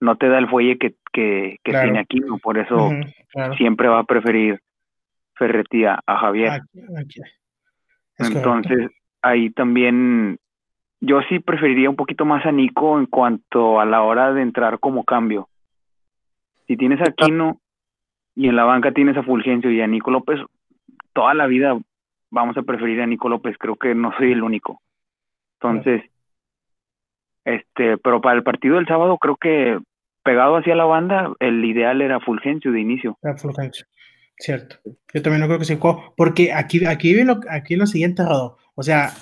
no 0.00 0.16
te 0.16 0.28
da 0.28 0.38
el 0.38 0.48
fuelle 0.48 0.78
que, 0.78 0.94
que, 1.12 1.58
tiene 1.64 1.98
aquí, 1.98 2.20
por 2.42 2.58
eso 2.58 2.90
siempre 3.56 3.88
va 3.88 4.00
a 4.00 4.04
preferir 4.04 4.60
Ferretti 5.34 5.84
a, 5.84 6.00
Javier. 6.06 6.62
Entonces, 8.18 8.90
ahí 9.22 9.50
también 9.50 10.38
yo 11.00 11.20
sí 11.28 11.40
preferiría 11.40 11.90
un 11.90 11.96
poquito 11.96 12.24
más 12.24 12.44
a 12.46 12.52
Nico 12.52 12.98
en 12.98 13.06
cuanto 13.06 13.80
a 13.80 13.84
la 13.84 14.02
hora 14.02 14.32
de 14.32 14.42
entrar 14.42 14.78
como 14.78 15.04
cambio. 15.04 15.48
Si 16.66 16.76
tienes 16.76 17.00
a 17.00 17.12
Quino 17.12 17.60
y 18.34 18.48
en 18.48 18.56
la 18.56 18.64
banca 18.64 18.92
tienes 18.92 19.16
a 19.16 19.22
Fulgencio 19.22 19.70
y 19.70 19.80
a 19.80 19.86
Nico 19.86 20.10
López, 20.10 20.40
toda 21.12 21.34
la 21.34 21.46
vida 21.46 21.78
vamos 22.30 22.56
a 22.56 22.62
preferir 22.62 23.00
a 23.00 23.06
Nico 23.06 23.28
López, 23.28 23.56
creo 23.58 23.76
que 23.76 23.94
no 23.94 24.12
soy 24.18 24.32
el 24.32 24.42
único. 24.42 24.82
Entonces, 25.60 26.02
este, 27.44 27.96
pero 27.98 28.20
para 28.20 28.36
el 28.36 28.42
partido 28.42 28.76
del 28.76 28.86
sábado 28.86 29.18
creo 29.18 29.36
que 29.36 29.78
pegado 30.22 30.56
hacia 30.56 30.74
la 30.74 30.84
banda, 30.84 31.32
el 31.38 31.64
ideal 31.64 32.02
era 32.02 32.20
Fulgencio 32.20 32.72
de 32.72 32.80
inicio. 32.80 33.16
Era 33.22 33.36
Fulgencio, 33.36 33.86
cierto. 34.38 34.76
Yo 35.14 35.22
también 35.22 35.40
no 35.40 35.46
creo 35.46 35.58
que 35.58 35.64
se 35.64 35.78
porque 36.16 36.52
aquí, 36.52 36.84
aquí, 36.84 37.14
lo, 37.22 37.40
aquí 37.48 37.76
lo 37.76 37.86
siguiente, 37.86 38.24
Rodo. 38.24 38.58
O 38.74 38.82
sea, 38.82 39.12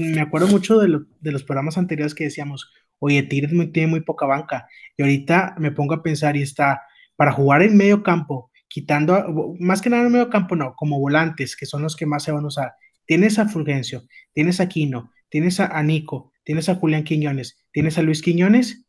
me 0.00 0.20
acuerdo 0.20 0.48
mucho 0.48 0.78
de, 0.78 1.00
de 1.20 1.32
los 1.32 1.44
programas 1.44 1.78
anteriores 1.78 2.14
que 2.14 2.24
decíamos, 2.24 2.72
oye, 2.98 3.22
Tigres 3.22 3.52
tiene 3.72 3.90
muy 3.90 4.00
poca 4.00 4.26
banca. 4.26 4.66
Y 4.96 5.02
ahorita 5.02 5.54
me 5.58 5.70
pongo 5.70 5.94
a 5.94 6.02
pensar 6.02 6.36
y 6.36 6.42
está, 6.42 6.82
para 7.14 7.32
jugar 7.32 7.62
en 7.62 7.76
medio 7.76 8.02
campo, 8.02 8.50
quitando, 8.74 9.54
más 9.60 9.80
que 9.80 9.88
nada 9.88 10.04
en 10.04 10.10
medio 10.10 10.28
campo, 10.28 10.56
no, 10.56 10.74
como 10.74 10.98
volantes, 10.98 11.54
que 11.54 11.64
son 11.64 11.82
los 11.82 11.94
que 11.94 12.06
más 12.06 12.24
se 12.24 12.32
van 12.32 12.42
a 12.42 12.48
usar. 12.48 12.72
Tienes 13.06 13.38
a 13.38 13.48
Fulgencio, 13.48 14.02
tienes 14.32 14.58
a 14.58 14.68
Quino, 14.68 15.12
tienes 15.28 15.60
a, 15.60 15.80
Nico, 15.84 16.32
tienes 16.42 16.68
a 16.68 16.74
Julián 16.74 17.04
Quiñones, 17.04 17.56
tienes 17.70 17.98
a 17.98 18.02
Luis 18.02 18.20
Quiñones. 18.20 18.84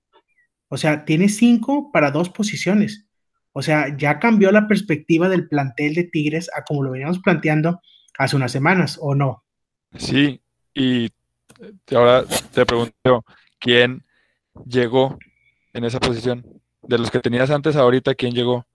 O 0.69 0.78
sea, 0.78 1.06
tienes 1.06 1.38
cinco 1.38 1.91
para 1.91 2.10
dos 2.10 2.32
posiciones. 2.32 3.06
O 3.52 3.62
sea, 3.62 3.95
ya 3.95 4.17
cambió 4.17 4.52
la 4.52 4.67
perspectiva 4.67 5.30
del 5.30 5.48
plantel 5.48 5.93
de 5.93 6.06
Tigres 6.06 6.50
a 6.58 6.63
como 6.63 6.82
lo 6.82 6.89
veníamos 6.89 7.19
planteando 7.19 7.80
hace 8.17 8.36
unas 8.36 8.52
semanas, 8.52 8.98
¿o 9.00 9.13
no? 9.13 9.43
Sí, 10.00 10.41
y 10.74 11.12
ahora 11.91 12.26
te 12.52 12.65
pregunto, 12.65 13.24
¿quién 13.60 14.04
llegó 14.65 15.19
en 15.74 15.84
esa 15.84 16.00
posición? 16.00 16.43
De 16.82 16.98
los 16.98 17.12
que 17.12 17.19
tenías 17.19 17.52
antes, 17.52 17.76
ahorita, 17.76 18.15
¿quién 18.15 18.34
llegó? 18.34 18.65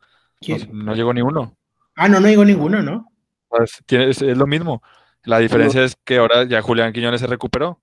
No, 0.72 0.94
llegó 0.94 1.12
ni 1.12 1.22
uno. 1.22 1.56
Ah, 1.94 2.08
no, 2.08 2.20
no 2.20 2.28
llegó 2.28 2.44
ninguno, 2.44 2.82
¿no? 2.82 3.12
Pues, 3.48 3.82
es, 3.88 4.22
lo 4.22 4.46
mismo. 4.46 4.82
La 5.24 5.38
diferencia 5.38 5.84
es 5.84 5.96
que 6.04 6.16
ahora 6.16 6.44
ya 6.44 6.62
Julián 6.62 6.92
Quiñones 6.92 7.20
se 7.20 7.26
recuperó 7.26 7.80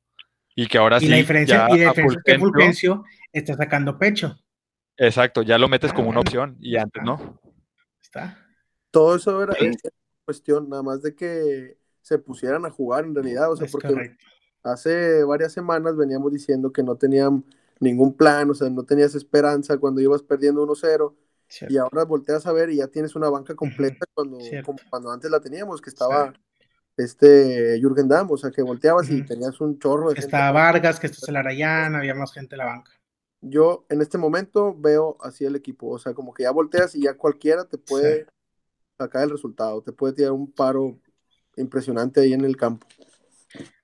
y 0.56 0.68
que 0.68 0.78
ahora 0.80 0.98
y 0.98 1.02
sí. 1.02 1.08
La 1.08 1.18
diferencia, 1.18 1.68
y 1.70 1.78
la 1.80 1.90
diferencia 1.90 2.20
es 2.20 2.24
que 2.24 2.40
Fulgencio 2.40 3.04
está 3.32 3.56
sacando 3.56 3.98
pecho. 3.98 4.40
Exacto, 4.98 5.44
ya 5.44 5.60
lo 5.60 5.70
metes 5.70 5.94
como 5.94 6.10
una 6.10 6.22
opción 6.22 6.58
y 6.60 6.78
antes 6.78 7.04
no. 7.04 7.40
Está. 8.02 8.44
Todo 8.90 9.18
eso 9.18 9.44
era, 9.44 9.54
cuestión 10.26 10.68
nada 10.68 10.82
más 10.82 11.04
de 11.04 11.16
que 11.16 11.78
se 12.02 12.18
pusieran 12.18 12.66
a 12.66 12.72
jugar 12.72 13.06
en 13.06 13.14
realidad, 13.14 13.52
o 13.52 13.56
sea, 13.56 13.68
porque 13.72 14.16
hace 14.64 15.24
varias 15.24 15.54
semanas 15.54 15.96
veníamos 15.96 16.32
diciendo 16.32 16.72
que 16.72 16.82
no 16.82 16.96
tenían 16.96 17.46
ningún 17.80 18.16
plan, 18.16 18.50
o 18.50 18.56
sea, 18.56 18.70
no 18.70 18.84
tenías 18.84 19.14
esperanza 19.14 19.78
cuando 19.78 20.02
ibas 20.02 20.24
perdiendo 20.24 20.66
1-0 20.66 21.14
y 21.70 21.78
ahora 21.78 22.04
volteas 22.04 22.46
a 22.46 22.52
ver 22.52 22.70
y 22.70 22.78
ya 22.78 22.88
tienes 22.88 23.16
una 23.16 23.30
banca 23.30 23.56
completa 23.56 24.06
cuando, 24.14 24.38
cuando 24.90 25.12
antes 25.12 25.32
la 25.32 25.40
teníamos, 25.40 25.82
que 25.82 25.90
estaba 25.90 26.34
este 26.98 27.80
Jürgen 27.80 28.08
Damm, 28.08 28.30
o 28.32 28.38
sea, 28.38 28.52
que 28.52 28.62
volteabas 28.62 29.10
y 29.10 29.24
tenías 29.24 29.62
un 29.62 29.78
chorro 29.80 30.10
de 30.10 30.16
que 30.16 30.22
Estaba 30.22 30.52
Vargas, 30.52 31.00
que 31.00 31.08
esto 31.08 31.20
es 31.22 31.30
el 31.30 31.36
Arayán, 31.36 31.96
había 31.96 32.16
más 32.16 32.34
gente 32.34 32.56
en 32.56 32.60
la 32.60 32.66
banca. 32.66 32.92
Yo 33.42 33.86
en 33.90 34.02
este 34.02 34.18
momento 34.18 34.76
veo 34.76 35.18
así 35.22 35.46
el 35.46 35.56
equipo, 35.56 35.90
o 35.90 36.00
sea, 36.00 36.14
como 36.14 36.34
que 36.34 36.44
ya 36.44 36.52
volteas 36.52 36.96
y 36.96 37.04
ya 37.04 37.14
cualquiera 37.14 37.66
te 37.66 37.78
puede 37.78 38.26
sacar 38.98 39.24
el 39.24 39.30
resultado, 39.30 39.84
te 39.84 39.92
puede 39.92 40.14
tirar 40.14 40.32
un 40.32 40.52
paro 40.52 41.00
impresionante 41.56 42.22
ahí 42.22 42.34
en 42.34 42.46
el 42.46 42.58
campo. 42.58 42.88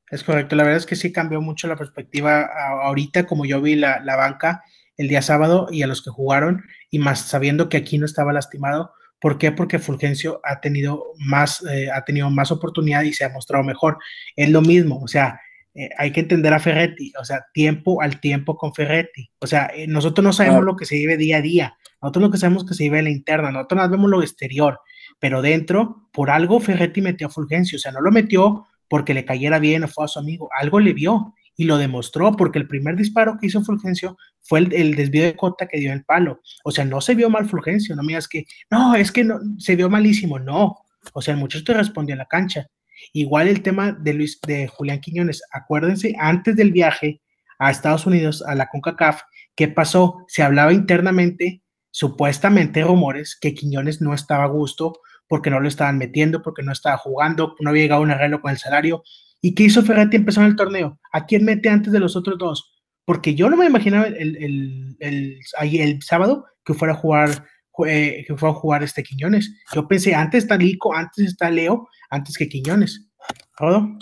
Es 0.10 0.23
correcto, 0.23 0.56
la 0.56 0.63
verdad 0.63 0.78
es 0.78 0.86
que 0.86 0.95
sí 0.95 1.12
cambió 1.12 1.39
mucho 1.39 1.67
la 1.67 1.76
perspectiva 1.76 2.47
ahorita, 2.84 3.26
como 3.26 3.45
yo 3.45 3.62
vi 3.62 3.76
la, 3.76 3.99
la 3.99 4.15
banca, 4.15 4.63
el 4.97 5.08
día 5.08 5.21
sábado 5.21 5.67
y 5.71 5.82
a 5.84 5.88
los 5.88 6.01
que 6.01 6.10
jugaron, 6.10 6.63
y 6.89 6.99
más 6.99 7.21
sabiendo 7.21 7.69
que 7.69 7.77
aquí 7.77 7.97
no 7.97 8.06
estaba 8.06 8.34
lastimado. 8.34 8.93
¿Por 9.19 9.38
qué? 9.38 9.51
Porque 9.51 9.79
Fulgencio 9.79 10.41
ha 10.43 10.60
tenido 10.60 11.13
más, 11.17 11.63
eh, 11.71 11.89
ha 11.91 12.03
tenido 12.03 12.29
más 12.29 12.51
oportunidad 12.51 13.03
y 13.03 13.13
se 13.13 13.23
ha 13.23 13.29
mostrado 13.29 13.63
mejor. 13.63 13.97
Es 14.36 14.49
lo 14.49 14.62
mismo, 14.62 14.99
o 15.01 15.08
sea, 15.08 15.39
eh, 15.75 15.89
hay 15.97 16.12
que 16.12 16.19
entender 16.19 16.53
a 16.53 16.60
Ferretti, 16.60 17.12
o 17.19 17.25
sea, 17.25 17.45
tiempo 17.53 18.01
al 18.01 18.19
tiempo 18.19 18.58
con 18.58 18.73
Ferretti. 18.73 19.32
O 19.39 19.47
sea, 19.47 19.71
eh, 19.73 19.88
nosotros 19.88 20.23
no 20.23 20.34
sabemos 20.34 20.63
lo 20.63 20.75
que 20.75 20.86
se 20.86 20.95
vive 20.95 21.17
día 21.17 21.38
a 21.38 21.41
día, 21.41 21.77
nosotros 22.01 22.23
lo 22.23 22.32
que 22.32 22.38
sabemos 22.38 22.65
que 22.65 22.75
se 22.75 22.84
vive 22.84 22.99
en 22.99 23.06
la 23.06 23.12
interna, 23.12 23.51
nosotros 23.51 23.82
no 23.82 23.89
vemos 23.89 24.10
lo 24.10 24.21
exterior, 24.21 24.79
pero 25.19 25.41
dentro, 25.41 26.10
por 26.12 26.29
algo 26.29 26.60
Ferretti 26.60 27.01
metió 27.01 27.27
a 27.27 27.29
Fulgencio, 27.32 27.77
o 27.77 27.79
sea, 27.79 27.91
no 27.91 28.01
lo 28.01 28.12
metió 28.12 28.67
porque 28.88 29.15
le 29.15 29.25
cayera 29.25 29.58
bien 29.58 29.84
o 29.84 29.88
fue 29.88 30.06
a 30.06 30.08
su 30.08 30.19
amigo, 30.19 30.49
algo 30.60 30.79
le 30.79 30.93
vio 30.93 31.34
y 31.55 31.65
lo 31.65 31.77
demostró 31.77 32.35
porque 32.35 32.59
el 32.59 32.67
primer 32.67 32.95
disparo 32.95 33.37
que 33.39 33.47
hizo 33.47 33.63
Fulgencio 33.63 34.17
fue 34.41 34.59
el, 34.59 34.95
desvío 34.95 35.23
de 35.23 35.35
cota 35.35 35.67
que 35.67 35.79
dio 35.79 35.93
el 35.93 36.03
palo. 36.03 36.41
O 36.63 36.71
sea, 36.71 36.85
no 36.85 37.01
se 37.01 37.15
vio 37.15 37.29
mal 37.29 37.47
Fulgencio, 37.47 37.95
no 37.95 38.03
me 38.03 38.09
digas 38.09 38.27
que, 38.27 38.45
no, 38.69 38.95
es 38.95 39.11
que 39.11 39.23
no, 39.23 39.39
se 39.57 39.75
vio 39.75 39.89
malísimo, 39.89 40.39
no. 40.39 40.77
O 41.13 41.21
sea, 41.21 41.33
el 41.33 41.39
muchacho 41.39 41.63
te 41.63 41.73
respondió 41.73 42.13
en 42.13 42.19
la 42.19 42.25
cancha. 42.25 42.67
Igual 43.11 43.47
el 43.47 43.61
tema 43.61 43.91
de 43.91 44.13
Luis, 44.13 44.39
de 44.41 44.67
Julián 44.67 44.99
Quiñones, 44.99 45.41
acuérdense, 45.51 46.15
antes 46.19 46.55
del 46.55 46.71
viaje 46.71 47.21
a 47.59 47.71
Estados 47.71 48.05
Unidos, 48.05 48.43
a 48.45 48.55
la 48.55 48.67
CONCACAF, 48.67 49.21
¿qué 49.55 49.67
pasó? 49.67 50.25
Se 50.27 50.43
hablaba 50.43 50.73
internamente, 50.73 51.61
supuestamente 51.91 52.83
rumores, 52.83 53.37
que 53.39 53.53
Quiñones 53.53 54.01
no 54.01 54.13
estaba 54.13 54.45
a 54.45 54.47
gusto 54.47 54.99
porque 55.27 55.49
no 55.49 55.59
lo 55.59 55.67
estaban 55.67 55.97
metiendo, 55.97 56.41
porque 56.41 56.63
no 56.63 56.71
estaba 56.71 56.97
jugando, 56.97 57.55
no 57.59 57.69
había 57.69 57.83
llegado 57.83 58.01
a 58.01 58.03
un 58.03 58.11
arreglo 58.11 58.41
con 58.41 58.51
el 58.51 58.57
salario 58.57 59.03
¿Y 59.43 59.53
qué 59.56 59.63
hizo 59.63 59.84
Ferretti 59.84 60.15
empezó 60.15 60.39
en 60.39 60.47
el 60.47 60.56
torneo? 60.56 60.97
¿A 61.12 61.25
quién 61.25 61.43
mete 61.43 61.67
antes 61.67 61.91
de 61.91 61.99
los 61.99 62.15
otros 62.15 62.38
dos? 62.38 62.82
Porque 63.03 63.36
yo 63.36 63.49
no 63.49 63.58
me 63.58 63.65
imaginaba 63.65 64.06
el, 64.06 64.38
el, 64.38 64.95
el, 64.99 65.39
el 65.60 66.01
sábado 66.01 66.45
que 66.63 66.73
fuera 66.73 66.93
a 66.93 66.95
jugar 66.95 67.45
que 67.75 68.36
fue 68.38 68.49
a 68.49 68.53
jugar 68.53 68.84
este 68.84 69.03
Quiñones. 69.03 69.53
Yo 69.73 69.86
pensé, 69.86 70.15
antes 70.15 70.43
está 70.43 70.56
Lico, 70.56 70.95
antes 70.95 71.25
está 71.25 71.49
Leo, 71.49 71.89
antes 72.10 72.38
que 72.38 72.47
Quiñones. 72.47 73.10
¿Todo? 73.58 73.97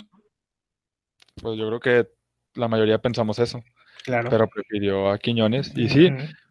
Pues 1.42 1.58
yo 1.58 1.66
creo 1.66 1.80
que 1.80 2.08
la 2.54 2.68
mayoría 2.68 3.00
pensamos 3.00 3.40
eso. 3.40 3.64
Claro. 4.04 4.30
Pero 4.30 4.46
prefirió 4.48 5.10
a 5.10 5.18
Quiñones. 5.18 5.72
Y 5.74 5.88
sí, 5.88 6.10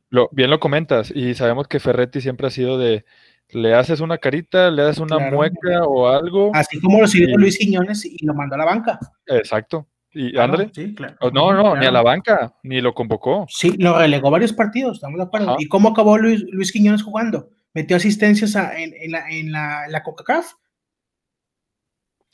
lo, 0.10 0.27
bien 0.34 0.49
lo 0.49 0.60
comentas. 0.60 1.13
Y 1.15 1.34
sabemos 1.36 1.69
que 1.69 1.80
Ferretti 1.80 2.19
siempre 2.19 2.47
ha 2.47 2.51
sido 2.51 2.77
de 2.77 3.06
le 3.53 3.73
haces 3.73 3.99
una 3.99 4.17
carita, 4.17 4.69
le 4.71 4.83
haces 4.83 4.99
una 4.99 5.19
mueca 5.19 5.83
o 5.85 6.07
algo. 6.07 6.51
Así 6.53 6.79
como 6.79 7.01
lo 7.01 7.07
siguió 7.07 7.37
Luis 7.37 7.57
Quiñones 7.57 8.05
y 8.05 8.25
lo 8.25 8.33
mandó 8.33 8.55
a 8.55 8.59
la 8.59 8.65
banca. 8.65 8.99
Exacto. 9.25 9.87
¿Y 10.13 10.37
André? 10.37 10.69
Sí, 10.73 10.93
claro. 10.93 11.15
No, 11.33 11.53
no, 11.53 11.75
ni 11.75 11.85
a 11.85 11.91
la 11.91 12.01
banca, 12.01 12.53
ni 12.63 12.81
lo 12.81 12.93
convocó. 12.93 13.45
Sí, 13.49 13.75
lo 13.77 13.97
relegó 13.97 14.29
varios 14.29 14.51
partidos, 14.51 14.97
estamos 14.97 15.17
de 15.17 15.23
acuerdo. 15.23 15.55
¿Y 15.57 15.67
cómo 15.67 15.89
acabó 15.89 16.17
Luis, 16.17 16.43
Luis 16.51 16.71
Quiñones 16.71 17.03
jugando? 17.03 17.49
¿Metió 17.73 17.95
asistencias 17.95 18.55
en, 18.55 18.93
en, 18.93 19.11
la, 19.11 19.29
en, 19.29 19.51
la, 19.51 19.87
la 19.87 20.03
CONCACAF? 20.03 20.51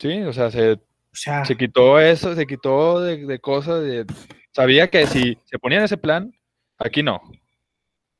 Sí, 0.00 0.22
o 0.22 0.32
sea, 0.32 0.50
se, 0.50 0.80
se 1.12 1.56
quitó 1.56 2.00
eso, 2.00 2.34
se 2.34 2.46
quitó 2.46 3.00
de, 3.00 3.38
cosas, 3.40 3.82
de, 3.82 4.06
sabía 4.52 4.88
que 4.88 5.06
si 5.06 5.38
se 5.44 5.58
ponía 5.58 5.78
en 5.78 5.84
ese 5.84 5.96
plan, 5.96 6.32
aquí 6.78 7.02
no. 7.02 7.20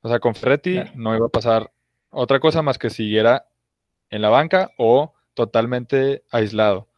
O 0.01 0.09
sea, 0.09 0.21
con 0.21 0.35
Ferretti 0.35 0.81
no 0.95 1.17
iba 1.17 1.27
a 1.27 1.31
pasar 1.31 1.71
otra 2.11 2.41
cosa 2.41 2.63
más 2.63 2.79
que 2.79 2.91
siguiera 2.91 3.47
en 4.11 4.23
la 4.23 4.29
banca 4.29 4.71
o 4.79 5.15
totalmente 5.35 6.23
aislado. 6.31 6.89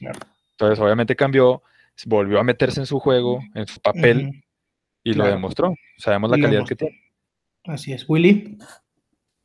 Entonces, 0.00 0.78
obviamente 0.78 1.16
cambió 1.16 1.62
volvió 2.04 2.38
a 2.38 2.44
meterse 2.44 2.80
en 2.80 2.86
su 2.86 2.98
juego, 2.98 3.40
en 3.54 3.66
su 3.66 3.80
papel, 3.80 4.44
y 5.02 5.14
lo 5.14 5.24
demostró. 5.24 5.74
Sabemos 5.96 6.30
la 6.30 6.38
calidad 6.38 6.66
que 6.66 6.76
tiene. 6.76 7.00
Así 7.64 7.92
es. 7.92 8.04
Willy. 8.08 8.58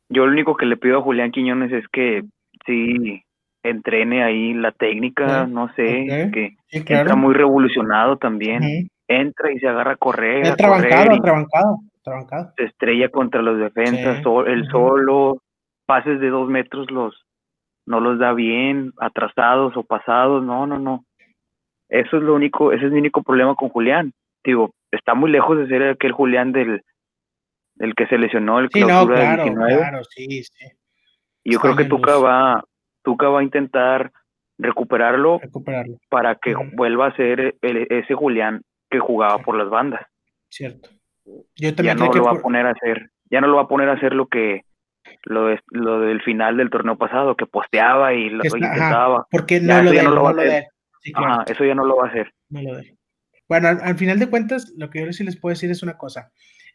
Yo 0.08 0.26
lo 0.26 0.32
único 0.32 0.56
que 0.56 0.66
le 0.66 0.76
pido 0.76 0.98
a 0.98 1.02
Julián 1.02 1.30
Quiñones 1.30 1.72
es 1.72 1.84
que 1.90 2.22
sí 2.66 3.22
entrene 3.62 4.22
ahí 4.22 4.52
la 4.52 4.72
técnica, 4.72 5.46
no 5.46 5.72
sé, 5.74 6.30
que 6.32 6.56
entra 6.70 7.16
muy 7.16 7.32
revolucionado 7.32 8.18
también. 8.18 8.88
Entra 9.08 9.52
y 9.52 9.58
se 9.58 9.68
agarra 9.68 9.92
a 9.92 9.96
correr. 9.96 10.46
A 10.46 10.56
correr 10.56 11.20
Se 12.56 12.64
estrella 12.64 13.08
contra 13.08 13.42
los 13.42 13.58
defensas, 13.58 14.22
el 14.46 14.68
solo, 14.70 15.42
pases 15.86 16.20
de 16.20 16.30
dos 16.30 16.48
metros 16.48 16.90
los 16.90 17.14
no 17.86 18.00
los 18.00 18.18
da 18.18 18.32
bien, 18.32 18.92
atrasados 18.98 19.76
o 19.76 19.82
pasados, 19.82 20.44
no, 20.44 20.66
no, 20.66 20.78
no. 20.78 21.04
Eso 21.88 22.16
es 22.16 22.22
lo 22.22 22.34
único, 22.34 22.72
ese 22.72 22.86
es 22.86 22.92
mi 22.92 23.00
único 23.00 23.22
problema 23.22 23.54
con 23.54 23.68
Julián. 23.68 24.12
Digo, 24.44 24.74
está 24.90 25.14
muy 25.14 25.30
lejos 25.30 25.58
de 25.58 25.66
ser 25.66 25.82
aquel 25.82 26.12
Julián 26.12 26.52
del, 26.52 26.82
del 27.74 27.94
que 27.94 28.06
se 28.06 28.18
lesionó 28.18 28.60
el 28.60 28.70
clausura 28.70 29.16
sí, 29.16 29.50
no, 29.50 29.56
claro, 29.56 29.78
Claro, 29.78 30.04
sí, 30.04 30.42
sí. 30.44 30.66
Y 31.44 31.52
yo 31.52 31.60
creo 31.60 31.76
que 31.76 31.84
Tuca 31.84 32.18
va, 32.18 32.64
Tuca 33.02 33.28
va 33.28 33.40
a 33.40 33.44
intentar 33.44 34.12
recuperarlo, 34.58 35.38
recuperarlo. 35.40 35.96
para 36.08 36.36
que 36.36 36.54
vuelva 36.76 37.08
a 37.08 37.16
ser 37.16 37.56
ese 37.60 38.14
Julián 38.14 38.62
que 38.88 39.00
jugaba 39.00 39.38
por 39.38 39.56
las 39.56 39.68
bandas. 39.68 40.06
Cierto. 40.48 40.88
Yo 41.56 41.74
también 41.74 41.98
ya 41.98 42.06
no 42.06 42.12
lo 42.12 42.24
va 42.24 42.32
a 42.32 42.42
poner 42.42 42.66
a 42.66 42.70
hacer, 42.70 43.10
ya 43.30 43.40
no 43.40 43.46
lo 43.48 43.56
va 43.56 43.62
a 43.62 43.68
poner 43.68 43.88
a 43.88 43.92
hacer 43.92 44.14
lo 44.14 44.26
que 44.26 44.62
lo, 45.24 45.54
lo 45.70 46.00
del 46.00 46.22
final 46.22 46.56
del 46.56 46.70
torneo 46.70 46.96
pasado, 46.96 47.36
que 47.36 47.46
posteaba 47.46 48.14
y 48.14 48.28
lo 48.30 48.44
intentaba. 48.44 49.26
porque 49.30 49.60
no 49.60 49.82
lo, 49.82 49.92
no 49.92 50.10
lo 50.10 50.22
va 50.22 50.30
a 50.30 50.32
hacer 50.32 50.64
eso 51.46 51.64
ya 51.64 51.74
no 51.74 51.84
lo 51.84 51.96
va 51.96 52.06
a 52.06 52.10
hacer. 52.10 52.32
Bueno, 53.48 53.68
al, 53.68 53.96
final 53.96 54.18
de 54.18 54.28
cuentas, 54.28 54.72
lo 54.76 54.90
que 54.90 55.04
yo 55.04 55.12
sí 55.12 55.24
les 55.24 55.36
puedo 55.36 55.52
decir 55.52 55.70
es 55.70 55.82
una 55.82 55.98
cosa. 55.98 56.32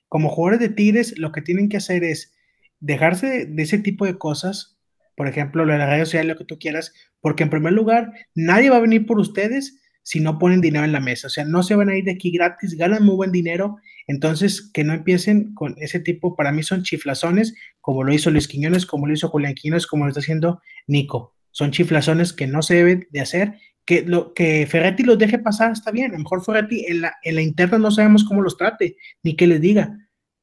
Como 0.08 0.30
jugadores 0.30 0.60
de 0.60 0.74
Tigres, 0.74 1.18
lo 1.18 1.32
que 1.32 1.42
tienen 1.42 1.70
que 1.70 1.78
hacer 1.78 2.04
es 2.04 2.36
dejarse 2.80 3.46
de, 3.46 3.64
ese 3.64 3.80
tipo 3.80 4.06
de 4.06 4.18
cosas, 4.18 4.78
por 5.16 5.28
ejemplo, 5.28 5.66
lo 5.66 5.74
de 5.74 5.80
la 5.80 5.88
radio 5.88 6.06
social, 6.06 6.28
lo 6.28 6.38
que 6.38 6.46
tú 6.46 6.60
quieras, 6.60 6.94
porque 7.20 7.44
en 7.44 7.50
primer 7.50 7.74
lugar, 7.74 8.12
nadie 8.36 8.70
va 8.70 8.78
a 8.78 8.82
venir 8.82 9.06
por 9.06 9.20
ustedes 9.20 9.82
si 10.08 10.22
no 10.22 10.40
ponen 10.40 10.62
dinero 10.62 10.86
en 10.86 10.94
la 10.94 11.02
mesa. 11.02 11.28
O 11.28 11.30
sea, 11.30 11.44
no 11.44 11.64
se 11.64 11.76
van 11.76 11.90
a 11.90 11.98
ir 11.98 12.06
de 12.06 12.12
aquí 12.12 12.32
gratis, 12.32 12.78
ganan 12.78 13.04
muy 13.04 13.18
buen 13.18 13.34
dinero. 13.34 13.76
Entonces, 14.08 14.72
que 14.74 14.86
no 14.86 14.94
empiecen 14.94 15.54
con 15.54 15.76
ese 15.80 16.00
tipo, 16.00 16.34
para 16.34 16.54
mí 16.54 16.64
son 16.64 16.84
chiflazones, 16.84 17.54
como 17.82 18.06
lo 18.06 18.14
hizo 18.14 18.32
Luis 18.32 18.48
Quiñones, 18.48 18.86
como 18.86 19.06
lo 19.06 19.12
hizo 19.12 19.28
Julián 19.28 19.54
Quiñones, 19.54 19.86
como 19.86 20.06
lo 20.06 20.10
está 20.10 20.22
haciendo 20.22 20.62
Nico. 20.88 21.36
Son 21.52 21.72
chiflazones 21.72 22.32
que 22.32 22.48
no 22.48 22.62
se 22.62 22.76
deben 22.76 23.06
de 23.12 23.20
hacer 23.20 23.56
que, 23.84 24.04
lo, 24.04 24.34
que 24.34 24.66
Ferretti 24.66 25.04
los 25.04 25.18
deje 25.18 25.40
pasar 25.40 25.74
está 25.74 25.92
bien. 25.92 26.12
A 26.12 26.14
lo 26.14 26.20
mejor 26.20 26.42
Ferretti 26.42 26.86
en 26.88 27.02
la, 27.02 27.14
en 27.22 27.36
la 27.36 27.42
interna 27.42 27.78
no 27.78 27.92
sabemos 27.92 28.24
cómo 28.24 28.42
los 28.42 28.56
trate, 28.56 28.96
ni 29.24 29.36
qué 29.36 29.46
les 29.46 29.60
diga. 29.60 29.94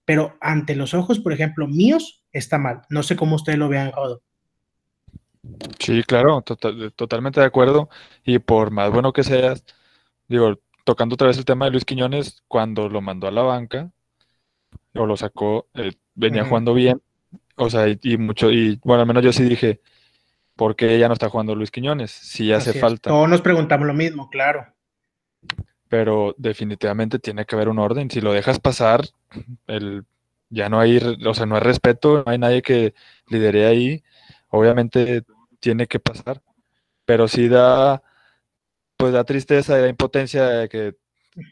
Pero 0.05 0.37
ante 0.43 0.77
los 0.77 0.93
ojos, 0.93 1.21
por 1.21 1.33
ejemplo, 1.33 1.67
míos, 1.69 2.23
está 2.33 2.59
mal. 2.59 2.83
No 2.91 3.03
sé 3.03 3.17
cómo 3.17 3.37
ustedes 3.37 3.59
lo 3.59 3.71
vean, 3.71 3.93
Rodo. 3.93 4.23
Sí, 5.79 6.03
claro, 6.05 6.43
tota-, 6.43 6.91
totalmente 6.97 7.41
de 7.41 7.47
acuerdo. 7.47 7.89
Y 8.25 8.39
por 8.39 8.71
más 8.71 8.91
bueno 8.91 9.13
que 9.13 9.23
seas, 9.23 9.65
digo, 10.29 10.59
tocando 10.85 11.15
otra 11.15 11.29
vez 11.29 11.39
el 11.39 11.45
tema 11.45 11.65
de 11.65 11.73
Luis 11.73 11.85
Quiñones, 11.85 12.43
cuando 12.49 12.89
lo 12.89 13.01
mandó 13.01 13.27
a 13.27 13.33
la 13.33 13.43
banca, 13.43 13.91
o 14.95 15.07
lo 15.07 15.17
sacó, 15.17 15.67
eh, 15.75 15.93
venía 16.15 16.45
jugando 16.45 16.75
bien, 16.75 17.03
o 17.57 17.71
sea, 17.71 17.87
y, 17.89 18.17
mucho, 18.17 18.51
y 18.51 18.81
bueno, 18.85 19.03
al 19.03 19.07
menos 19.07 19.25
yo 19.25 19.33
sí 19.33 19.45
dije, 19.45 19.81
¿por 20.57 20.77
qué 20.77 20.99
ya 20.99 21.09
no 21.09 21.15
está 21.15 21.29
jugando 21.29 21.55
Luis 21.55 21.71
Quiñones? 21.71 22.11
Si 22.11 22.53
hace 22.53 22.75
falta. 22.75 23.11
Todos 23.11 23.29
nos 23.29 23.41
preguntamos 23.41 23.87
lo 23.87 23.95
mismo, 23.95 24.29
claro. 24.31 24.67
Pero 25.89 26.35
definitivamente 26.39 27.19
tiene 27.19 27.45
que 27.45 27.55
haber 27.55 27.69
un 27.69 27.79
orden. 27.79 28.11
Si 28.11 28.21
lo 28.21 28.33
dejas 28.33 28.59
pasar, 28.59 29.03
el, 29.67 30.05
ya 30.49 30.69
no 30.69 30.81
hay, 30.81 30.99
o 31.25 31.35
sea, 31.35 31.47
no 31.47 31.57
hay 31.57 31.61
respeto, 31.61 32.23
no 32.25 32.33
hay 32.33 32.39
nadie 32.39 32.63
que 32.63 32.95
lidere 33.29 33.67
ahí. 33.67 34.03
Obviamente 34.49 35.25
tiene 35.65 35.87
que 35.87 35.99
pasar. 35.99 36.43
Pero 37.07 37.27
sí 37.27 37.49
da, 37.49 38.03
pues 38.99 39.15
da 39.15 39.25
tristeza 39.25 39.79
y 39.79 39.83
da 39.83 39.89
impotencia 39.89 40.47
de 40.47 40.69
que 40.69 40.95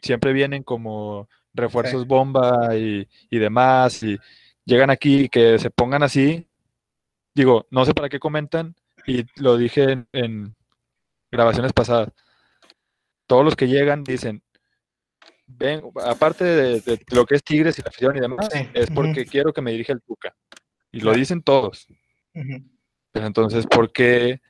siempre 0.03 0.33
vienen 0.33 0.61
como 0.63 1.27
refuerzos 1.53 2.05
bomba 2.05 2.75
y, 2.77 3.07
y 3.29 3.39
demás, 3.39 4.03
y 4.03 4.17
llegan 4.65 4.91
aquí 4.91 5.21
y 5.21 5.29
que 5.29 5.57
se 5.57 5.71
pongan 5.71 6.03
así. 6.03 6.47
Digo, 7.33 7.65
no 7.71 7.85
sé 7.85 7.95
para 7.95 8.09
qué 8.09 8.19
comentan, 8.19 8.75
y 9.07 9.25
lo 9.35 9.57
dije 9.57 10.05
en, 10.11 10.55
grabaciones 11.31 11.73
pasadas, 11.73 12.09
todos 13.25 13.43
los 13.43 13.55
que 13.55 13.67
llegan 13.67 14.03
dicen, 14.03 14.43
ven, 15.47 15.81
aparte 16.05 16.45
de, 16.45 16.99
lo 17.09 17.25
que 17.25 17.33
es 17.33 17.43
Tigres 17.43 17.79
y 17.79 17.81
la 17.81 17.89
afición 17.89 18.15
y 18.15 18.19
demás, 18.19 18.47
es 18.75 18.91
porque 18.91 19.25
quiero 19.25 19.51
que 19.51 19.61
me 19.61 19.71
dirija 19.71 19.93
el 19.93 20.01
Tuca. 20.03 20.35
Y 20.91 20.99
lo 20.99 21.13
dicen 21.13 21.41
todos. 21.41 21.87
Pero 23.13 23.27
entonces, 23.27 23.65
¿por 23.65 23.93
qué 23.93 24.41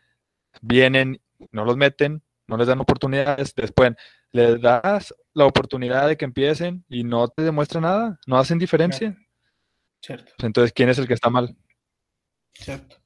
vienen, 0.62 1.22
no 1.52 1.66
los 1.66 1.78
meten, 1.78 2.24
no 2.48 2.58
les 2.58 2.68
dan 2.68 2.80
oportunidades? 2.80 3.54
Después, 3.54 3.94
les 4.32 4.60
das 4.60 5.14
la 5.34 5.46
oportunidad 5.46 6.08
de 6.08 6.18
que 6.18 6.26
empiecen 6.26 6.84
y 6.90 7.04
no 7.04 7.28
te 7.28 7.44
demuestran 7.44 7.84
nada, 7.84 8.20
no 8.26 8.38
hacen 8.38 8.58
diferencia. 8.58 9.16
Cierto. 10.02 10.34
Entonces, 10.40 10.74
¿quién 10.74 10.90
es 10.90 10.98
el 10.98 11.08
que 11.08 11.14
está 11.14 11.30
mal? 11.30 11.56
Cierto. 12.54 12.98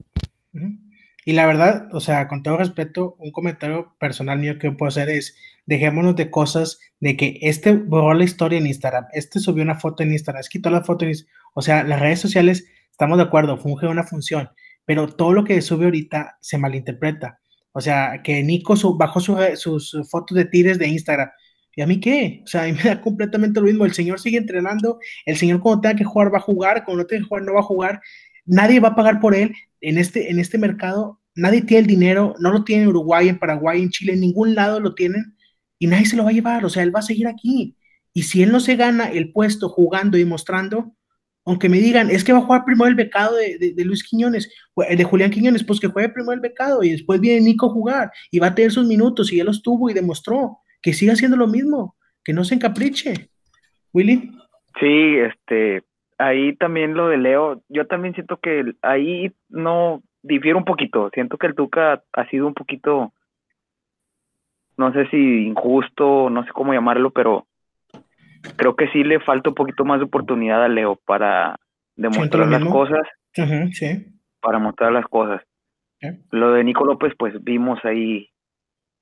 Y 1.25 1.33
la 1.33 1.45
verdad, 1.45 1.89
o 1.91 1.99
sea, 1.99 2.27
con 2.27 2.43
todo 2.43 2.57
respeto, 2.57 3.15
un 3.19 3.31
comentario 3.31 3.95
personal 3.99 4.39
mío 4.39 4.57
que 4.57 4.71
puedo 4.71 4.87
hacer 4.87 5.09
es, 5.09 5.35
dejémonos 5.65 6.15
de 6.15 6.31
cosas 6.31 6.79
de 6.99 7.17
que 7.17 7.39
este 7.41 7.73
borró 7.73 8.13
la 8.13 8.23
historia 8.23 8.57
en 8.57 8.67
Instagram, 8.67 9.07
este 9.11 9.39
subió 9.39 9.63
una 9.63 9.79
foto 9.79 10.03
en 10.03 10.13
Instagram, 10.13 10.39
es 10.39 10.49
quitó 10.49 10.69
la 10.69 10.83
foto 10.83 11.03
en 11.03 11.09
Instagram. 11.09 11.37
O 11.53 11.61
sea, 11.61 11.83
las 11.83 11.99
redes 11.99 12.19
sociales, 12.21 12.65
estamos 12.91 13.17
de 13.17 13.25
acuerdo, 13.25 13.57
funge 13.57 13.87
una 13.87 14.03
función, 14.03 14.49
pero 14.87 15.07
todo 15.07 15.33
lo 15.33 15.43
que 15.43 15.61
sube 15.61 15.85
ahorita 15.85 16.39
se 16.41 16.57
malinterpreta. 16.57 17.39
O 17.71 17.81
sea, 17.81 18.23
que 18.23 18.41
Nico 18.41 18.73
bajó 18.97 19.19
sus 19.19 19.95
fotos 20.09 20.35
de 20.35 20.45
tires 20.45 20.79
de 20.79 20.87
Instagram. 20.87 21.29
¿Y 21.75 21.83
a 21.83 21.85
mí 21.85 21.99
qué? 21.99 22.41
O 22.43 22.47
sea, 22.47 22.63
a 22.63 22.65
mí 22.65 22.71
me 22.71 22.83
da 22.83 22.99
completamente 22.99 23.59
lo 23.59 23.67
mismo. 23.67 23.85
El 23.85 23.93
señor 23.93 24.19
sigue 24.19 24.39
entrenando, 24.39 24.97
el 25.27 25.37
señor 25.37 25.59
cuando 25.61 25.81
tenga 25.81 25.95
que 25.97 26.03
jugar 26.03 26.33
va 26.33 26.39
a 26.39 26.41
jugar, 26.41 26.83
cuando 26.85 27.03
no 27.03 27.07
tenga 27.07 27.21
que 27.21 27.27
jugar 27.27 27.43
no 27.43 27.53
va 27.53 27.59
a 27.59 27.63
jugar. 27.63 28.01
Nadie 28.45 28.79
va 28.79 28.89
a 28.89 28.95
pagar 28.95 29.19
por 29.19 29.35
él 29.35 29.53
en 29.81 29.99
este, 29.99 30.31
en 30.31 30.39
este 30.39 30.57
mercado 30.57 31.19
nadie 31.37 31.61
tiene 31.61 31.81
el 31.81 31.87
dinero, 31.87 32.35
no 32.39 32.51
lo 32.51 32.63
tiene 32.65 32.83
en 32.83 32.89
Uruguay, 32.89 33.29
en 33.29 33.39
Paraguay, 33.39 33.81
en 33.81 33.89
Chile, 33.89 34.13
en 34.13 34.21
ningún 34.21 34.55
lado 34.55 34.79
lo 34.79 34.95
tienen 34.95 35.37
y 35.79 35.87
nadie 35.87 36.07
se 36.07 36.17
lo 36.17 36.23
va 36.23 36.31
a 36.31 36.33
llevar, 36.33 36.65
o 36.65 36.69
sea, 36.69 36.83
él 36.83 36.93
va 36.93 36.99
a 36.99 37.03
seguir 37.03 37.27
aquí. 37.27 37.77
Y 38.11 38.23
si 38.23 38.41
él 38.41 38.51
no 38.51 38.59
se 38.59 38.75
gana 38.75 39.05
el 39.05 39.31
puesto 39.31 39.69
jugando 39.69 40.17
y 40.17 40.25
mostrando, 40.25 40.95
aunque 41.47 41.69
me 41.69 41.77
digan, 41.77 42.09
es 42.09 42.23
que 42.23 42.33
va 42.33 42.39
a 42.39 42.43
jugar 42.43 42.65
primero 42.65 42.89
el 42.89 42.95
becado 42.95 43.35
de, 43.35 43.73
Luis 43.85 44.03
Quiñones, 44.03 44.53
de 44.75 45.03
Julián 45.03 45.31
Quiñones, 45.31 45.63
pues 45.63 45.79
que 45.79 45.87
juegue 45.87 46.09
primero 46.09 46.33
el 46.33 46.41
becado 46.41 46.83
y 46.83 46.91
después 46.91 47.19
viene 47.21 47.41
Nico 47.41 47.67
a 47.67 47.73
jugar 47.73 48.11
y 48.31 48.39
va 48.39 48.47
a 48.47 48.55
tener 48.55 48.71
sus 48.71 48.85
minutos 48.85 49.31
y 49.31 49.39
él 49.39 49.45
los 49.45 49.63
tuvo 49.63 49.89
y 49.89 49.93
demostró 49.93 50.57
que 50.81 50.93
siga 50.93 51.13
haciendo 51.13 51.37
lo 51.37 51.47
mismo, 51.47 51.95
que 52.23 52.33
no 52.33 52.43
se 52.43 52.55
encapriche. 52.55 53.29
Willy. 53.93 54.31
Sí, 54.79 55.15
este, 55.17 55.83
ahí 56.17 56.55
también 56.57 56.93
lo 56.93 57.07
de 57.07 57.17
Leo, 57.17 57.63
yo 57.69 57.87
también 57.87 58.13
siento 58.13 58.37
que 58.37 58.73
ahí 58.81 59.31
no, 59.49 60.03
difiere 60.21 60.57
un 60.57 60.65
poquito. 60.65 61.09
Siento 61.13 61.37
que 61.37 61.47
el 61.47 61.55
Tuca 61.55 62.03
ha 62.13 62.29
sido 62.29 62.45
un 62.45 62.53
poquito 62.53 63.13
no 64.77 64.93
sé 64.93 65.07
si 65.07 65.47
injusto, 65.47 66.29
no 66.29 66.43
sé 66.43 66.51
cómo 66.51 66.73
llamarlo, 66.73 67.09
pero 67.09 67.47
creo 68.55 68.75
que 68.75 68.87
sí 68.89 69.03
le 69.03 69.19
falta 69.19 69.49
un 69.49 69.55
poquito 69.55 69.85
más 69.85 69.99
de 69.99 70.05
oportunidad 70.05 70.63
a 70.63 70.67
Leo 70.67 70.99
para 71.05 71.57
demostrar 71.95 72.47
las 72.47 72.65
cosas. 72.65 73.01
sí. 73.71 74.05
Para 74.39 74.59
mostrar 74.59 74.91
las 74.91 75.05
cosas. 75.05 75.41
Lo 76.31 76.53
de 76.53 76.63
Nico 76.63 76.85
López, 76.85 77.13
pues 77.17 77.33
vimos 77.43 77.83
ahí 77.83 78.29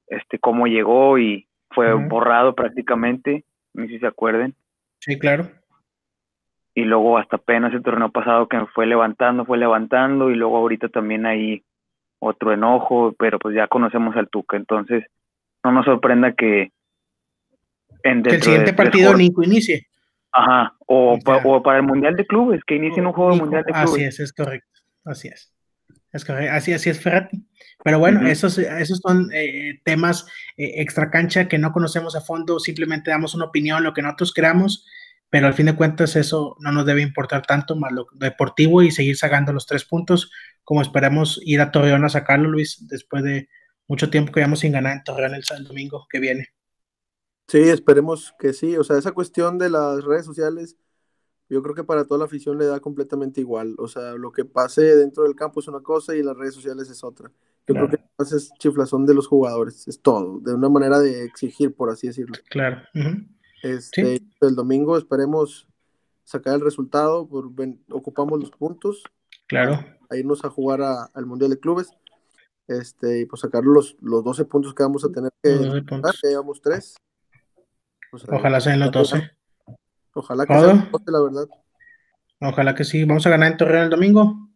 este 0.07 0.39
cómo 0.39 0.67
llegó 0.67 1.17
y 1.17 1.47
fue 1.71 1.93
borrado 1.93 2.55
prácticamente, 2.55 3.43
no 3.73 3.83
sé 3.83 3.89
si 3.89 3.99
se 3.99 4.07
acuerden. 4.07 4.55
Sí, 4.99 5.19
claro. 5.19 5.49
Y 6.73 6.83
luego 6.83 7.17
hasta 7.17 7.37
apenas 7.37 7.73
el 7.73 7.83
torneo 7.83 8.09
pasado 8.11 8.47
que 8.47 8.59
fue 8.73 8.85
levantando, 8.85 9.45
fue 9.45 9.57
levantando 9.57 10.29
y 10.29 10.35
luego 10.35 10.57
ahorita 10.57 10.89
también 10.89 11.25
hay 11.25 11.63
otro 12.19 12.53
enojo, 12.53 13.13
pero 13.17 13.39
pues 13.39 13.55
ya 13.55 13.67
conocemos 13.67 14.15
al 14.15 14.29
Tuca, 14.29 14.57
entonces 14.57 15.05
no 15.63 15.71
nos 15.71 15.85
sorprenda 15.85 16.33
que 16.33 16.71
en 18.05 18.23
que 18.23 18.35
el 18.35 18.43
siguiente 18.43 18.73
partido 18.73 19.13
Nico 19.15 19.43
inicie. 19.43 19.87
Ajá, 20.31 20.75
o, 20.85 21.17
o, 21.25 21.63
para 21.63 21.77
el 21.77 21.83
Mundial 21.83 22.15
de 22.15 22.25
Clubes, 22.25 22.61
que 22.65 22.75
inicien 22.75 23.05
un 23.07 23.13
juego 23.13 23.31
de 23.31 23.37
Mundial 23.37 23.63
de 23.65 23.71
Clubes. 23.71 23.91
Así 23.91 24.03
es, 24.03 24.19
es 24.19 24.33
correcto, 24.33 24.81
así 25.05 25.27
es. 25.29 25.53
es 26.11 26.25
correcto. 26.25 26.53
Así, 26.53 26.73
así 26.73 26.89
es 26.89 26.99
Ferrati. 26.99 27.45
Pero 27.83 27.99
bueno, 27.99 28.27
esos, 28.27 28.57
esos 28.57 28.99
son 28.99 29.29
eh, 29.33 29.79
temas 29.83 30.25
eh, 30.57 30.81
extra 30.81 31.09
cancha 31.09 31.47
que 31.47 31.57
no 31.57 31.71
conocemos 31.71 32.15
a 32.15 32.21
fondo, 32.21 32.59
simplemente 32.59 33.11
damos 33.11 33.35
una 33.35 33.45
opinión, 33.45 33.83
lo 33.83 33.93
que 33.93 34.01
nosotros 34.01 34.33
creamos, 34.33 34.85
pero 35.29 35.47
al 35.47 35.53
fin 35.53 35.67
de 35.67 35.75
cuentas 35.75 36.15
eso 36.15 36.55
no 36.59 36.71
nos 36.71 36.85
debe 36.85 37.01
importar 37.01 37.45
tanto, 37.45 37.75
más 37.75 37.91
lo 37.91 38.07
deportivo 38.13 38.81
y 38.81 38.91
seguir 38.91 39.17
sacando 39.17 39.53
los 39.53 39.65
tres 39.65 39.85
puntos, 39.85 40.31
como 40.63 40.81
esperamos 40.81 41.39
ir 41.43 41.61
a 41.61 41.71
Torreón 41.71 42.05
a 42.05 42.09
sacarlo, 42.09 42.49
Luis, 42.49 42.87
después 42.87 43.23
de 43.23 43.49
mucho 43.87 44.09
tiempo 44.09 44.31
que 44.31 44.41
vamos 44.41 44.61
sin 44.61 44.71
ganar 44.71 44.97
en 44.97 45.03
Torreón 45.03 45.35
el, 45.35 45.43
el 45.57 45.63
domingo 45.65 46.07
que 46.09 46.19
viene. 46.19 46.54
Sí, 47.47 47.59
esperemos 47.59 48.33
que 48.39 48.53
sí. 48.53 48.75
O 48.77 48.83
sea, 48.83 48.97
esa 48.97 49.11
cuestión 49.11 49.57
de 49.57 49.69
las 49.69 50.03
redes 50.03 50.25
sociales, 50.25 50.77
yo 51.49 51.61
creo 51.61 51.75
que 51.75 51.83
para 51.83 52.05
toda 52.05 52.19
la 52.19 52.25
afición 52.25 52.57
le 52.57 52.65
da 52.65 52.79
completamente 52.79 53.41
igual. 53.41 53.75
O 53.77 53.87
sea, 53.87 54.13
lo 54.13 54.31
que 54.31 54.45
pase 54.45 54.95
dentro 54.95 55.23
del 55.23 55.35
campo 55.35 55.59
es 55.59 55.67
una 55.67 55.81
cosa 55.81 56.15
y 56.15 56.23
las 56.23 56.35
redes 56.35 56.55
sociales 56.55 56.89
es 56.89 57.03
otra. 57.03 57.31
Yo 57.67 57.73
creo 57.73 57.89
que 57.89 57.99
es 58.19 58.51
chiflazón 58.59 59.05
de 59.05 59.15
los 59.15 59.27
jugadores, 59.27 59.87
es 59.87 59.99
todo, 59.99 60.39
de 60.39 60.53
una 60.53 60.69
manera 60.69 60.99
de 60.99 61.23
exigir, 61.23 61.73
por 61.73 61.89
así 61.89 62.05
decirlo. 62.05 62.35
Claro. 62.47 62.83
Este, 63.63 64.21
El 64.41 64.55
domingo 64.55 64.97
esperemos 64.97 65.67
sacar 66.23 66.53
el 66.53 66.61
resultado, 66.61 67.27
por, 67.27 67.49
ocupamos 67.89 68.39
los 68.39 68.51
puntos. 68.51 69.03
Claro. 69.47 69.83
A, 70.09 70.15
irnos 70.15 70.45
a 70.45 70.49
jugar 70.49 70.81
al 70.81 71.25
Mundial 71.25 71.49
de 71.49 71.59
Clubes. 71.59 71.89
Este, 72.67 73.21
y 73.21 73.25
pues 73.25 73.41
sacar 73.41 73.63
los, 73.63 73.95
los 74.01 74.23
12 74.23 74.45
puntos 74.45 74.73
que 74.73 74.83
vamos 74.83 75.03
a 75.03 75.11
tener 75.11 75.31
que, 75.41 75.83
que 76.21 76.27
llevamos 76.27 76.61
3 76.61 76.95
pues, 78.23 78.39
Ojalá 78.39 78.61
sean 78.61 78.79
los 78.79 78.91
12. 78.91 79.31
Ojalá 80.13 80.45
que 80.45 80.53
sean 80.53 80.77
los 80.77 80.91
12, 80.91 81.11
la 81.11 81.21
verdad. 81.21 81.47
Ojalá 82.39 82.75
que 82.75 82.83
sí. 82.83 83.03
¿Vamos 83.03 83.25
a 83.25 83.29
ganar 83.29 83.51
en 83.51 83.57
Torreón 83.57 83.83
el 83.83 83.89
domingo? 83.89 84.49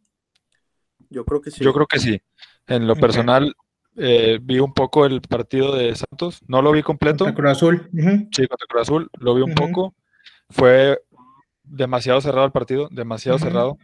Yo 1.09 1.25
creo 1.25 1.41
que 1.41 1.51
sí. 1.51 1.63
Yo 1.63 1.73
creo 1.73 1.87
que 1.87 1.99
sí. 1.99 2.21
En 2.67 2.87
lo 2.87 2.95
personal, 2.95 3.55
eh, 3.95 4.39
vi 4.41 4.59
un 4.59 4.73
poco 4.73 5.05
el 5.05 5.21
partido 5.21 5.75
de 5.75 5.95
Santos. 5.95 6.41
No 6.47 6.61
lo 6.61 6.71
vi 6.71 6.83
completo. 6.83 7.25
Contra 7.25 7.43
Cruz 7.43 7.51
Azul. 7.51 7.89
Sí, 8.31 8.47
contra 8.47 8.67
Cruz 8.67 8.81
Azul. 8.81 9.09
Lo 9.19 9.35
vi 9.35 9.41
un 9.41 9.55
poco. 9.55 9.95
Fue 10.49 10.99
demasiado 11.63 12.21
cerrado 12.21 12.45
el 12.45 12.51
partido, 12.51 12.87
demasiado 12.91 13.39
cerrado. 13.39 13.77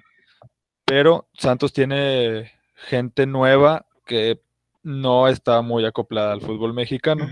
Pero 0.86 1.28
Santos 1.34 1.74
tiene 1.74 2.52
gente 2.76 3.26
nueva 3.26 3.88
que 4.06 4.42
no 4.84 5.28
está 5.28 5.62
muy 5.62 5.84
acoplada 5.86 6.32
al 6.32 6.42
fútbol 6.42 6.74
mexicano. 6.74 7.28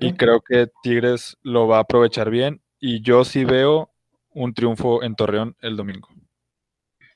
Y 0.00 0.14
creo 0.14 0.40
que 0.40 0.68
Tigres 0.82 1.38
lo 1.42 1.66
va 1.68 1.78
a 1.78 1.80
aprovechar 1.80 2.30
bien. 2.30 2.60
Y 2.78 3.02
yo 3.02 3.24
sí 3.24 3.44
veo 3.44 3.90
un 4.32 4.54
triunfo 4.54 5.02
en 5.02 5.14
Torreón 5.14 5.56
el 5.60 5.76
domingo. 5.76 6.08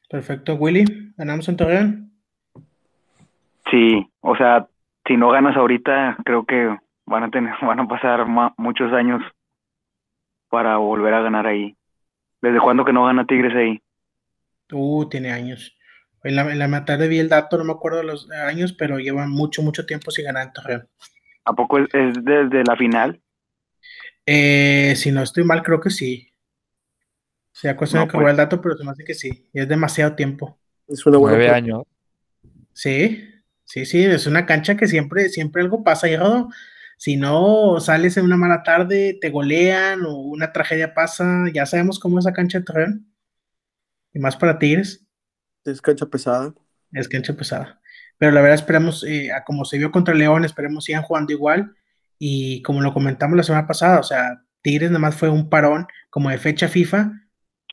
Perfecto, 0.09 0.55
Willy, 0.55 0.85
¿ganamos 1.17 1.49
en 1.49 1.57
Torreón? 1.57 2.12
Sí, 3.71 4.07
o 4.21 4.37
sea, 4.37 4.69
si 5.07 5.17
no 5.17 5.31
ganas 5.31 5.57
ahorita, 5.57 6.19
creo 6.25 6.45
que 6.45 6.77
van 7.07 7.25
a 7.25 7.31
tener, 7.31 7.55
van 7.62 7.81
a 7.81 7.88
pasar 7.88 8.27
muchos 8.57 8.93
años 8.93 9.23
para 10.49 10.77
volver 10.77 11.14
a 11.14 11.23
ganar 11.23 11.47
ahí. 11.47 11.77
¿Desde 12.40 12.61
cuándo 12.61 12.85
que 12.85 12.93
no 12.93 13.07
gana 13.07 13.27
Tigres 13.27 13.55
ahí? 13.55 13.83
Uh, 14.71 15.09
tiene 15.09 15.33
años. 15.33 15.77
En 16.23 16.37
la, 16.37 16.51
en 16.51 16.59
la 16.59 16.85
tarde 16.85 17.09
vi 17.09 17.19
el 17.19 17.29
dato, 17.29 17.59
no 17.59 17.64
me 17.64 17.73
acuerdo 17.73 18.03
los 18.03 18.31
años, 18.31 18.73
pero 18.73 18.99
lleva 18.99 19.27
mucho, 19.27 19.62
mucho 19.62 19.85
tiempo 19.85 20.11
sin 20.11 20.27
ganar 20.27 20.47
en 20.47 20.53
Torreón. 20.53 20.88
¿A 21.44 21.52
poco 21.52 21.78
es, 21.78 21.88
desde 21.92 22.64
la 22.64 22.76
final? 22.76 23.20
Eh, 24.26 24.94
si 24.96 25.11
no 25.12 25.22
estoy 25.22 25.44
mal, 25.44 25.62
creo 25.62 25.80
que 25.80 25.90
sí. 25.90 26.30
sea 27.52 27.76
cuestión 27.76 28.04
de 28.04 28.09
que 28.09 28.18
pues. 28.18 28.30
el 28.30 28.37
dato, 28.37 28.61
pero 28.61 28.76
se 28.76 28.85
me 28.85 28.90
hace 28.90 29.04
que 29.04 29.14
sí. 29.14 29.48
Y 29.52 29.61
es 29.61 29.68
demasiado 29.68 30.14
tiempo. 30.14 30.59
Es 30.88 31.04
una 31.04 31.18
buena. 31.18 31.37
Nueve 31.37 31.52
años. 31.52 31.83
Sí, 32.72 33.28
sí, 33.64 33.85
sí. 33.85 34.02
Es 34.02 34.26
una 34.26 34.46
cancha 34.46 34.76
que 34.76 34.88
siempre, 34.88 35.28
siempre 35.28 35.62
algo 35.62 35.85
pasa. 35.85 36.09
Y 36.09 36.16
si 36.96 37.16
no 37.16 37.78
sales 37.80 38.16
en 38.16 38.24
una 38.24 38.37
mala 38.37 38.62
tarde, 38.62 39.18
te 39.20 39.30
golean 39.30 40.04
o 40.07 40.16
una 40.16 40.52
tragedia 40.52 40.94
pasa. 40.94 41.44
Ya 41.52 41.66
sabemos 41.66 41.98
cómo 41.98 42.18
es 42.18 42.24
esa 42.24 42.33
cancha 42.33 42.59
de 42.59 42.64
Torreón. 42.64 43.07
Y 44.14 44.18
más 44.18 44.37
para 44.37 44.59
Tigres. 44.59 45.04
Es 45.64 45.83
cancha 45.83 46.07
pesada. 46.07 46.54
Es 46.92 47.09
cancha 47.09 47.35
pesada 47.35 47.80
pero 48.18 48.33
la 48.33 48.40
verdad 48.40 48.55
esperamos, 48.55 49.05
eh, 49.05 49.31
como 49.46 49.64
se 49.64 49.79
vio 49.79 49.90
contra 49.90 50.14
León, 50.14 50.44
esperemos 50.44 50.85
sigan 50.85 51.03
jugando 51.03 51.33
igual 51.33 51.74
y 52.18 52.62
como 52.62 52.81
lo 52.81 52.94
comentamos 52.94 53.37
la 53.37 53.42
semana 53.42 53.66
pasada, 53.66 54.00
o 54.00 54.03
sea, 54.03 54.42
Tigres 54.62 54.90
nada 54.90 55.00
más 55.00 55.16
fue 55.16 55.29
un 55.29 55.50
parón 55.50 55.87
como 56.11 56.31
de 56.31 56.38
fecha 56.38 56.68
FIFA, 56.68 57.12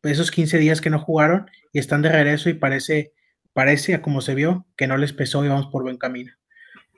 esos 0.04 0.32
15 0.32 0.58
días 0.58 0.82
que 0.82 0.89
no 0.89 0.99
jugaron 0.99 1.49
y 1.71 1.80
están 1.80 2.01
de 2.01 2.10
regreso 2.10 2.49
y 2.49 2.54
parece, 2.54 3.13
parece 3.54 3.95
a 3.95 4.01
como 4.01 4.21
se 4.21 4.36
vio 4.36 4.65
que 4.75 4.88
no 4.88 4.97
les 4.97 5.13
pesó 5.13 5.45
y 5.45 5.47
vamos 5.47 5.67
por 5.67 5.84
buen 5.84 5.97
camino. 5.97 6.34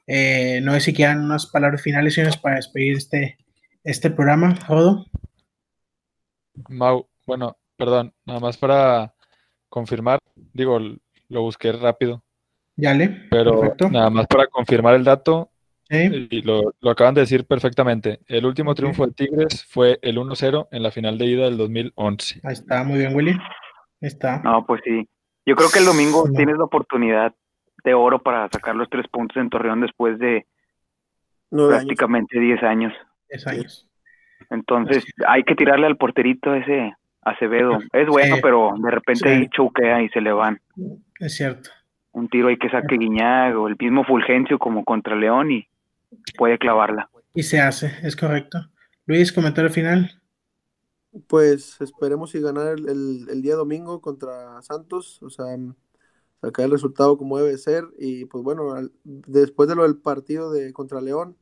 Eh, 0.07 0.59
no 0.61 0.73
sé 0.73 0.79
si 0.79 0.93
quieran 0.93 1.23
unas 1.23 1.45
palabras 1.45 1.81
finales 1.81 2.13
señores, 2.13 2.37
para 2.37 2.55
despedir 2.55 2.97
este, 2.97 3.37
este 3.83 4.09
programa, 4.09 4.55
Rodo. 4.67 5.05
Mau, 6.69 7.07
bueno, 7.25 7.57
perdón, 7.77 8.13
nada 8.25 8.39
más 8.39 8.57
para 8.57 9.13
confirmar, 9.69 10.19
digo, 10.53 10.79
lo 11.29 11.41
busqué 11.41 11.71
rápido. 11.71 12.23
Yale. 12.75 13.27
Pero 13.29 13.75
nada 13.91 14.09
más 14.09 14.27
para 14.27 14.47
confirmar 14.47 14.95
el 14.95 15.03
dato, 15.03 15.51
y 15.89 16.41
lo, 16.41 16.73
acaban 16.89 17.13
de 17.13 17.21
decir 17.21 17.45
perfectamente. 17.45 18.19
El 18.27 18.45
último 18.45 18.73
triunfo 18.73 19.05
de 19.05 19.13
Tigres 19.13 19.65
fue 19.65 19.99
el 20.01 20.17
1-0 20.17 20.67
en 20.71 20.83
la 20.83 20.91
final 20.91 21.17
de 21.17 21.25
ida 21.25 21.45
del 21.45 21.57
2011. 21.57 22.41
Ahí 22.43 22.53
está, 22.53 22.83
muy 22.83 22.99
bien, 22.99 23.15
Willy. 23.15 23.31
Ahí 23.31 24.07
está. 24.07 24.41
No, 24.43 24.65
pues 24.65 24.81
sí. 24.83 25.07
Yo 25.45 25.55
creo 25.55 25.69
que 25.71 25.79
el 25.79 25.85
domingo 25.85 26.23
tienes 26.35 26.57
la 26.57 26.63
oportunidad 26.63 27.33
de 27.83 27.93
oro 27.93 28.19
para 28.23 28.49
sacar 28.49 28.75
los 28.75 28.89
tres 28.89 29.07
puntos 29.07 29.37
en 29.37 29.49
Torreón 29.49 29.81
después 29.81 30.17
de 30.17 30.47
prácticamente 31.49 32.39
10 32.39 32.63
años. 32.63 32.93
10 33.29 33.47
años. 33.47 33.89
Entonces, 34.49 35.05
hay 35.27 35.43
que 35.43 35.55
tirarle 35.55 35.85
al 35.85 35.97
porterito 35.97 36.55
ese 36.55 36.93
Acevedo. 37.21 37.79
Es 37.93 38.07
bueno, 38.07 38.37
pero 38.41 38.73
de 38.77 38.91
repente 38.91 39.29
ahí 39.29 39.47
choquea 39.49 40.01
y 40.01 40.09
se 40.09 40.19
le 40.19 40.33
van. 40.33 40.59
Es 41.19 41.35
cierto 41.35 41.69
un 42.13 42.29
tiro 42.29 42.47
ahí 42.47 42.57
que 42.57 42.69
saque 42.69 42.97
Guiñag 42.97 43.57
o 43.57 43.67
el 43.67 43.75
mismo 43.77 44.03
Fulgencio 44.05 44.57
como 44.59 44.85
contra 44.85 45.15
León 45.15 45.51
y 45.51 45.67
puede 46.37 46.57
clavarla. 46.57 47.09
Y 47.33 47.43
se 47.43 47.59
hace, 47.59 47.91
es 48.03 48.15
correcto. 48.15 48.59
Luis, 49.05 49.33
comentario 49.33 49.69
final. 49.69 50.21
Pues 51.27 51.79
esperemos 51.81 52.33
y 52.35 52.39
ganar 52.39 52.75
el, 52.77 53.41
día 53.41 53.55
domingo 53.55 54.01
contra 54.01 54.61
Santos, 54.61 55.21
o 55.21 55.29
sea, 55.29 55.45
sacar 56.41 56.65
el 56.65 56.71
resultado 56.71 57.17
como 57.17 57.37
debe 57.37 57.57
ser 57.57 57.83
y 57.99 58.25
pues 58.25 58.43
bueno, 58.43 58.75
después 59.03 59.69
de 59.69 59.75
lo 59.75 59.83
del 59.83 59.97
partido 59.97 60.51
de 60.51 60.73
contra 60.73 61.01
León, 61.01 61.35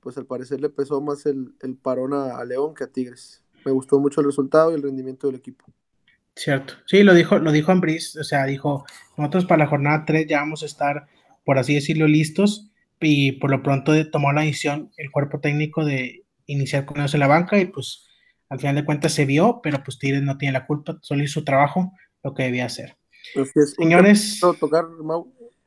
pues 0.00 0.16
al 0.16 0.26
parecer 0.26 0.60
le 0.60 0.68
pesó 0.68 1.00
más 1.00 1.26
el, 1.26 1.54
parón 1.80 2.12
a 2.12 2.44
León 2.44 2.74
que 2.74 2.84
a 2.84 2.88
Tigres. 2.88 3.42
Me 3.64 3.72
gustó 3.72 3.98
mucho 3.98 4.20
el 4.20 4.26
resultado 4.26 4.70
y 4.70 4.74
el 4.74 4.82
rendimiento 4.82 5.26
del 5.26 5.36
equipo. 5.36 5.64
Cierto. 6.36 6.74
Sí, 6.86 7.02
lo 7.02 7.14
dijo, 7.14 7.38
lo 7.38 7.52
dijo 7.52 7.72
Ambris, 7.72 8.16
o 8.16 8.24
sea, 8.24 8.44
dijo, 8.44 8.84
nosotros 9.16 9.44
para 9.44 9.64
la 9.64 9.70
jornada 9.70 10.04
3 10.04 10.26
ya 10.26 10.40
vamos 10.40 10.62
a 10.62 10.66
estar, 10.66 11.06
por 11.44 11.58
así 11.58 11.74
decirlo, 11.74 12.08
listos 12.08 12.70
y 13.00 13.32
por 13.32 13.50
lo 13.50 13.62
pronto 13.62 13.92
tomó 14.10 14.32
la 14.32 14.42
decisión 14.42 14.90
el 14.96 15.10
cuerpo 15.10 15.40
técnico 15.40 15.84
de 15.84 16.24
iniciar 16.46 16.84
con 16.86 16.98
ellos 16.98 17.14
en 17.14 17.20
la 17.20 17.26
banca 17.26 17.58
y 17.58 17.66
pues 17.66 18.06
al 18.48 18.58
final 18.58 18.76
de 18.76 18.84
cuentas 18.84 19.12
se 19.12 19.24
vio, 19.24 19.60
pero 19.62 19.82
pues 19.82 19.98
Tigres 19.98 20.22
no 20.22 20.38
tiene 20.38 20.52
la 20.52 20.66
culpa, 20.66 20.98
solo 21.02 21.22
hizo 21.22 21.40
su 21.40 21.44
trabajo, 21.44 21.92
lo 22.22 22.34
que 22.34 22.44
debía 22.44 22.66
hacer. 22.66 22.96
Señores, 23.76 24.40
tocar, 24.60 24.84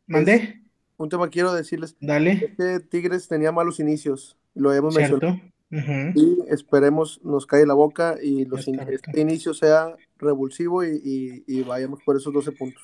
¿Mandé? 0.06 0.62
Un 0.97 1.10
tema 1.10 1.30
quiero 1.30 1.53
decirles. 1.53 1.95
Dale. 1.99 2.32
Es 2.32 2.58
que 2.58 2.80
Tigres 2.80 3.27
tenía 3.27 3.51
malos 3.51 3.80
inicios, 3.80 4.38
lo 4.53 4.73
hemos 4.73 4.95
mencionado. 4.95 5.39
Y 5.69 6.39
esperemos 6.49 7.19
nos 7.23 7.45
cae 7.45 7.65
la 7.65 7.73
boca 7.73 8.15
y 8.21 8.45
los 8.45 8.67
este 8.67 9.19
inicio 9.19 9.53
sea 9.53 9.95
revulsivo 10.19 10.84
y, 10.84 11.63
vayamos 11.67 11.99
por 12.03 12.17
esos 12.17 12.34
12 12.34 12.51
puntos. 12.53 12.84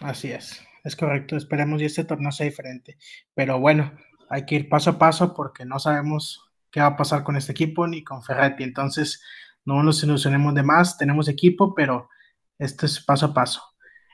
Así 0.00 0.30
es, 0.30 0.62
es 0.84 0.96
correcto. 0.96 1.36
Esperemos 1.36 1.80
y 1.80 1.84
este 1.84 2.04
torneo 2.04 2.32
sea 2.32 2.46
diferente. 2.46 2.96
Pero 3.34 3.58
bueno, 3.58 3.92
hay 4.28 4.46
que 4.46 4.56
ir 4.56 4.68
paso 4.68 4.90
a 4.90 4.98
paso 4.98 5.34
porque 5.34 5.64
no 5.64 5.78
sabemos 5.78 6.50
qué 6.70 6.80
va 6.80 6.86
a 6.86 6.96
pasar 6.96 7.22
con 7.22 7.36
este 7.36 7.52
equipo 7.52 7.86
ni 7.86 8.02
con 8.02 8.22
Ferretti. 8.22 8.64
Entonces, 8.64 9.22
no 9.64 9.82
nos 9.82 10.02
ilusionemos 10.02 10.54
de 10.54 10.62
más, 10.62 10.98
tenemos 10.98 11.28
equipo, 11.28 11.74
pero 11.74 12.08
esto 12.58 12.86
es 12.86 13.00
paso 13.00 13.26
a 13.26 13.34
paso. 13.34 13.62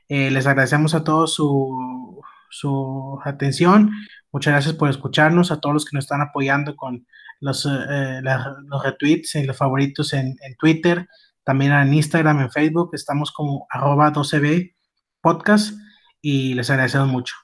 Eh, 0.08 0.30
les 0.30 0.46
agradecemos 0.46 0.94
a 0.94 1.04
todos 1.04 1.34
su, 1.34 2.20
su, 2.50 3.18
atención. 3.24 3.90
Muchas 4.32 4.52
gracias 4.52 4.74
por 4.74 4.88
escucharnos, 4.88 5.50
a 5.50 5.60
todos 5.60 5.74
los 5.74 5.84
que 5.84 5.96
nos 5.96 6.04
están 6.04 6.20
apoyando 6.20 6.76
con 6.76 7.06
los, 7.40 7.66
eh, 7.66 8.20
los 8.22 8.82
retweets 8.82 9.36
y 9.36 9.44
los 9.44 9.56
favoritos 9.56 10.12
en, 10.12 10.36
en, 10.40 10.56
Twitter, 10.56 11.08
también 11.48 11.72
en 11.72 11.94
Instagram, 11.94 12.40
en 12.42 12.50
Facebook. 12.50 12.90
Estamos 12.92 13.32
como 13.32 13.66
arroba 13.70 14.12
12B 14.12 14.76
podcast 15.22 15.72
y 16.20 16.52
les 16.52 16.68
agradecemos 16.68 17.08
mucho. 17.08 17.34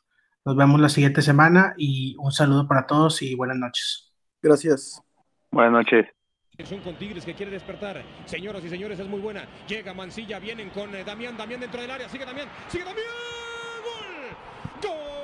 Nos 0.45 0.57
vemos 0.57 0.79
la 0.79 0.91
siguiente 0.91 1.23
semana 1.23 1.73
y 1.79 2.15
un 2.19 2.31
saludo 2.31 2.69
para 2.69 2.87
todos 2.87 3.23
y 3.23 3.35
buenas 3.35 3.57
noches. 3.57 4.15
Gracias. 4.43 5.03
Buenas 5.51 5.73
noches. 5.73 6.07
Son 6.65 6.81
con 6.83 6.99
Tigres 6.99 7.25
que 7.25 7.33
quiere 7.35 7.53
despertar. 7.53 8.05
Señoras 8.27 8.63
y 8.63 8.69
señores, 8.69 9.01
es 9.01 9.09
muy 9.09 9.21
buena. 9.21 9.49
Llega 9.67 9.95
Mancilla, 9.95 10.39
vienen 10.39 10.69
con 10.69 10.95
eh, 10.95 11.03
Damián, 11.03 11.39
Damián 11.39 11.61
dentro 11.61 11.81
del 11.81 11.91
área. 11.91 12.11
Sigue 12.11 12.27
Damián, 12.27 12.49
sigue 12.69 12.85
Damián. 12.85 13.07
¡Gol! 13.85 14.37
¡Gol! 14.83 15.15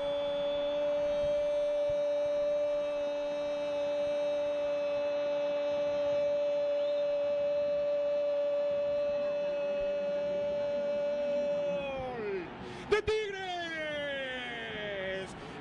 ¡De 12.91 13.03
Tigres! 13.03 13.31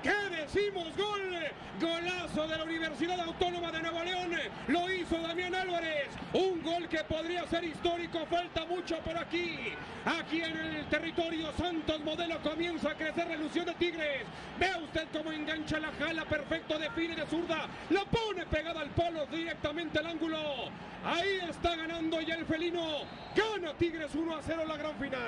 ¿Qué 0.02 0.16
decimos? 0.36 0.88
¡Gol! 0.98 1.20
Golazo 1.80 2.48
de 2.48 2.58
la 2.58 2.64
Universidad 3.00 3.28
Autónoma 3.28 3.72
de 3.72 3.82
Nuevo 3.82 4.04
León. 4.04 4.32
Lo 4.68 4.92
hizo 4.92 5.18
Damián 5.22 5.56
Álvarez. 5.56 6.10
Un 6.34 6.62
gol 6.62 6.86
que 6.90 7.02
podría 7.06 7.48
ser 7.48 7.64
histórico. 7.64 8.26
Falta 8.26 8.66
mucho 8.66 8.98
por 8.98 9.18
aquí. 9.18 9.72
Aquí 10.04 10.42
en 10.42 10.58
el 10.58 10.86
territorio 10.88 11.50
Santos 11.54 12.02
Modelo 12.02 12.42
comienza 12.42 12.90
a 12.92 12.96
crecer 12.96 13.28
la 13.28 13.36
ilusión 13.36 13.66
de 13.68 13.74
Tigres. 13.76 14.24
Vea 14.60 14.78
usted 14.80 15.08
cómo 15.14 15.32
engancha 15.32 15.80
la 15.80 15.94
jala. 15.94 16.26
Perfecto. 16.26 16.78
Define 16.78 17.16
de 17.16 17.26
zurda. 17.28 17.68
La 17.90 18.04
pone 18.04 18.46
pegada 18.48 18.82
al 18.82 18.90
polo 18.90 19.26
directamente 19.28 20.00
al 20.00 20.08
ángulo. 20.08 20.70
Ahí 21.06 21.40
está 21.50 21.78
ganando 21.78 22.20
ya 22.20 22.36
el 22.36 22.46
felino. 22.46 23.04
Gana 23.34 23.74
Tigres 23.76 24.14
1 24.14 24.36
a 24.36 24.42
0 24.42 24.64
la 24.68 24.76
gran 24.76 25.00
final. 25.00 25.20